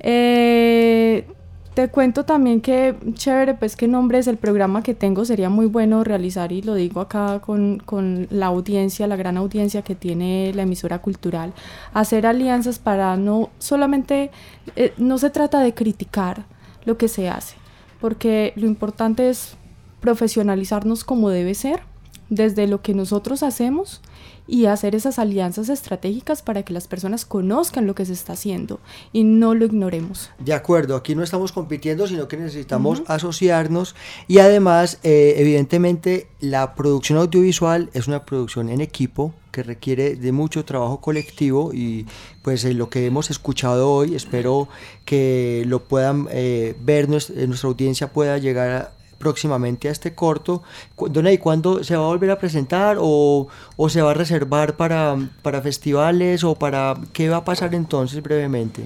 Eh, 0.00 1.26
te 1.74 1.88
cuento 1.88 2.24
también 2.24 2.60
que 2.60 2.94
chévere, 3.14 3.54
pues 3.54 3.74
qué 3.74 3.88
nombre 3.88 4.18
es 4.18 4.28
el 4.28 4.36
programa 4.36 4.82
que 4.82 4.94
tengo, 4.94 5.24
sería 5.24 5.50
muy 5.50 5.66
bueno 5.66 6.04
realizar 6.04 6.52
y 6.52 6.62
lo 6.62 6.74
digo 6.74 7.00
acá 7.00 7.40
con, 7.40 7.78
con 7.78 8.28
la 8.30 8.46
audiencia, 8.46 9.08
la 9.08 9.16
gran 9.16 9.36
audiencia 9.36 9.82
que 9.82 9.96
tiene 9.96 10.52
la 10.54 10.62
emisora 10.62 11.00
cultural, 11.02 11.52
hacer 11.92 12.26
alianzas 12.26 12.78
para 12.78 13.16
no 13.16 13.50
solamente, 13.58 14.30
eh, 14.76 14.94
no 14.98 15.18
se 15.18 15.30
trata 15.30 15.60
de 15.60 15.74
criticar 15.74 16.44
lo 16.84 16.96
que 16.96 17.08
se 17.08 17.28
hace, 17.28 17.56
porque 18.00 18.52
lo 18.54 18.66
importante 18.66 19.28
es 19.28 19.56
profesionalizarnos 20.04 21.02
como 21.02 21.30
debe 21.30 21.54
ser, 21.54 21.80
desde 22.28 22.66
lo 22.66 22.82
que 22.82 22.92
nosotros 22.92 23.42
hacemos 23.42 24.02
y 24.46 24.66
hacer 24.66 24.94
esas 24.94 25.18
alianzas 25.18 25.70
estratégicas 25.70 26.42
para 26.42 26.62
que 26.62 26.74
las 26.74 26.86
personas 26.88 27.24
conozcan 27.24 27.86
lo 27.86 27.94
que 27.94 28.04
se 28.04 28.12
está 28.12 28.34
haciendo 28.34 28.80
y 29.14 29.24
no 29.24 29.54
lo 29.54 29.64
ignoremos. 29.64 30.30
De 30.38 30.52
acuerdo, 30.52 30.94
aquí 30.94 31.14
no 31.14 31.22
estamos 31.22 31.52
compitiendo, 31.52 32.06
sino 32.06 32.28
que 32.28 32.36
necesitamos 32.36 33.02
asociarnos 33.06 33.94
y 34.28 34.40
además, 34.40 34.98
eh, 35.04 35.36
evidentemente, 35.38 36.26
la 36.38 36.74
producción 36.74 37.18
audiovisual 37.18 37.88
es 37.94 38.06
una 38.06 38.26
producción 38.26 38.68
en 38.68 38.82
equipo 38.82 39.32
que 39.52 39.62
requiere 39.62 40.16
de 40.16 40.32
mucho 40.32 40.66
trabajo 40.66 41.00
colectivo 41.00 41.70
y 41.72 42.04
pues 42.42 42.62
eh, 42.66 42.74
lo 42.74 42.90
que 42.90 43.06
hemos 43.06 43.30
escuchado 43.30 43.90
hoy 43.90 44.14
espero 44.14 44.68
que 45.06 45.64
lo 45.66 45.84
puedan 45.84 46.28
eh, 46.30 46.76
ver, 46.82 47.08
nuestra, 47.08 47.34
nuestra 47.46 47.68
audiencia 47.70 48.12
pueda 48.12 48.36
llegar 48.36 48.70
a 48.70 49.03
próximamente 49.18 49.88
a 49.88 49.92
este 49.92 50.14
corto. 50.14 50.62
Cu- 50.96 51.08
Donay, 51.08 51.38
¿cuándo 51.38 51.82
se 51.84 51.96
va 51.96 52.04
a 52.04 52.08
volver 52.08 52.30
a 52.30 52.38
presentar 52.38 52.96
o, 53.00 53.48
o 53.76 53.88
se 53.88 54.02
va 54.02 54.10
a 54.12 54.14
reservar 54.14 54.76
para, 54.76 55.16
para 55.42 55.60
festivales 55.62 56.44
o 56.44 56.54
para 56.54 56.94
qué 57.12 57.28
va 57.28 57.38
a 57.38 57.44
pasar 57.44 57.74
entonces 57.74 58.22
brevemente? 58.22 58.84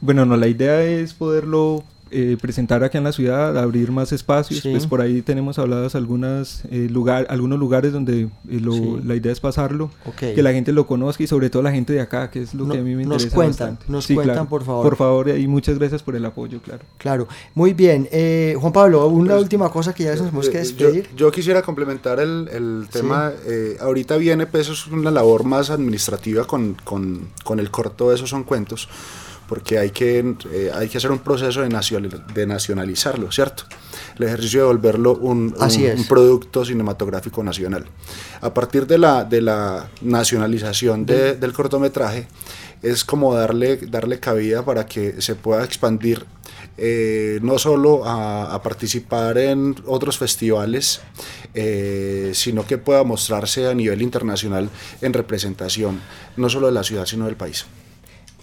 Bueno, 0.00 0.24
no, 0.26 0.36
la 0.36 0.46
idea 0.46 0.82
es 0.82 1.14
poderlo 1.14 1.82
eh, 2.10 2.36
presentar 2.40 2.84
aquí 2.84 2.96
en 2.98 3.04
la 3.04 3.12
ciudad, 3.12 3.58
abrir 3.58 3.90
más 3.90 4.12
espacios. 4.12 4.60
Sí. 4.60 4.70
Pues 4.70 4.86
por 4.86 5.00
ahí 5.00 5.22
tenemos 5.22 5.58
habladas 5.58 5.94
algunas 5.94 6.64
eh, 6.70 6.88
lugar, 6.90 7.26
algunos 7.30 7.58
lugares 7.58 7.92
donde 7.92 8.22
eh, 8.22 8.28
lo- 8.60 8.72
Sí. 8.72 8.96
la 9.04 9.14
idea 9.16 9.32
es 9.32 9.40
pasarlo, 9.40 9.90
que 10.16 10.40
la 10.42 10.52
gente 10.52 10.72
lo 10.72 10.86
conozca 10.86 11.22
y 11.24 11.26
sobre 11.26 11.50
todo 11.50 11.62
la 11.62 11.72
gente 11.72 11.92
de 11.92 12.00
acá, 12.00 12.30
que 12.30 12.42
es 12.42 12.54
lo 12.54 12.64
No- 12.66 12.74
que 12.74 12.80
a 12.80 12.82
mí 12.82 12.94
me 12.94 13.04
nos 13.04 13.24
interesa 13.24 13.34
cuentan, 13.34 13.68
bastante. 13.70 13.92
nos 13.92 14.04
Sí, 14.04 14.14
cuentan, 14.14 14.34
claro. 14.36 14.48
por 14.48 14.64
favor. 14.64 14.82
Por 14.84 14.96
favor, 14.96 15.28
y 15.30 15.46
muchas 15.48 15.78
gracias 15.78 16.02
por 16.02 16.14
el 16.16 16.24
apoyo, 16.24 16.60
claro. 16.62 16.84
Claro, 16.98 17.28
muy 17.54 17.72
bien. 17.74 18.08
Eh, 18.12 18.56
Juan 18.60 18.72
Pablo, 18.72 19.06
una 19.08 19.36
última 19.36 19.68
cosa 19.70 19.92
que 19.94 20.04
ya 20.04 20.10
nos 20.10 20.20
tenemos 20.20 20.48
que 20.48 20.58
Eh, 20.60 20.64
yo, 20.76 20.86
despedir. 20.86 21.08
yo 21.16 21.30
quisiera 21.32 21.62
complementar 21.62 22.20
el, 22.20 22.48
el 22.52 22.86
tema. 22.90 23.32
eh, 23.46 23.76
ahorita 23.80 24.16
viene, 24.16 24.46
pues, 24.46 24.68
es 24.68 24.86
una 24.86 25.10
labor 25.10 25.44
más 25.44 25.70
administrativa 25.70 26.44
con, 26.46 26.76
con, 26.84 27.28
con 27.44 27.58
el 27.60 27.70
corto 27.70 28.10
de 28.10 28.14
esos 28.16 28.30
son 28.30 28.44
cuentos, 28.44 28.88
porque 29.48 29.78
hay 29.78 29.90
que, 29.90 30.34
eh, 30.52 30.70
hay 30.74 30.88
que 30.88 30.98
hacer 30.98 31.10
un 31.10 31.20
proceso 31.20 31.60
de, 31.62 31.68
nacional- 31.68 32.24
de 32.34 32.46
nacionalizarlo, 32.46 33.30
¿cierto? 33.30 33.64
El 34.18 34.24
ejercicio 34.24 34.60
de 34.60 34.66
volverlo 34.66 35.14
un, 35.16 35.54
un- 35.56 35.60
un 36.00 36.04
producto 36.06 36.64
cinematográfico 36.64 37.42
nacional. 37.42 37.86
A 38.40 38.52
partir 38.52 38.86
de 38.86 38.98
la, 38.98 39.24
de 39.24 39.40
la 39.42 39.88
nacionalización 40.02 41.06
de- 41.06 41.34
del 41.36 41.52
cortometraje, 41.52 42.26
es 42.82 43.04
como 43.04 43.34
darle, 43.34 43.76
darle 43.78 44.20
cabida 44.20 44.64
para 44.64 44.84
que 44.86 45.20
se 45.22 45.34
pueda 45.34 45.64
expandir 45.64 46.24
eh, 46.78 47.38
no 47.42 47.58
solo 47.58 48.04
a, 48.04 48.52
a 48.54 48.62
participar 48.62 49.38
en 49.38 49.74
otros 49.86 50.18
festivales, 50.18 51.00
eh, 51.54 52.32
sino 52.34 52.66
que 52.66 52.76
pueda 52.76 53.02
mostrarse 53.02 53.66
a 53.66 53.72
nivel 53.74 54.02
internacional 54.02 54.68
en 55.00 55.12
representación, 55.14 56.00
no 56.36 56.50
solo 56.50 56.66
de 56.66 56.72
la 56.74 56.82
ciudad, 56.84 57.06
sino 57.06 57.24
del 57.26 57.36
país. 57.36 57.64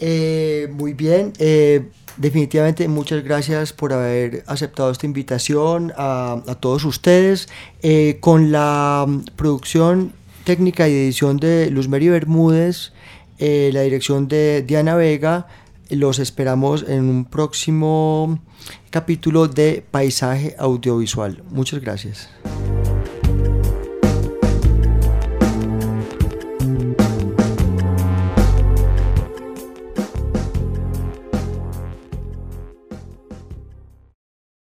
Eh, 0.05 0.67
muy 0.69 0.91
bien. 0.93 1.31
eh, 1.39 1.87
definitivamente 2.17 2.89
muchas 2.89 3.23
gracias 3.23 3.71
por 3.71 3.93
haber 3.93 4.43
aceptado 4.47 4.91
esta 4.91 5.05
invitación 5.05 5.93
a, 5.95 6.43
todos 6.59 6.83
ustedes. 6.83 7.47
Eh, 7.81 8.17
con 8.19 8.51
la 8.51 9.07
producción 9.37 10.11
técnica 10.43 10.89
y 10.89 10.93
edición 10.93 11.37
de 11.37 11.69
Luz 11.69 11.87
Mary 11.87 12.09
Bermúdez, 12.09 12.91
la 13.39 13.81
dirección 13.81 14.27
de 14.27 14.61
Diana 14.67 14.95
Vega, 14.95 15.47
los 15.89 16.19
esperamos 16.19 16.83
en 16.87 17.05
un 17.05 17.25
próximo 17.25 18.39
capítulo 18.89 19.47
de 19.47 19.85
Paisaje 19.89 20.55
Audiovisual. 20.59 21.43
Muchas 21.49 21.79
gracias. 21.79 22.29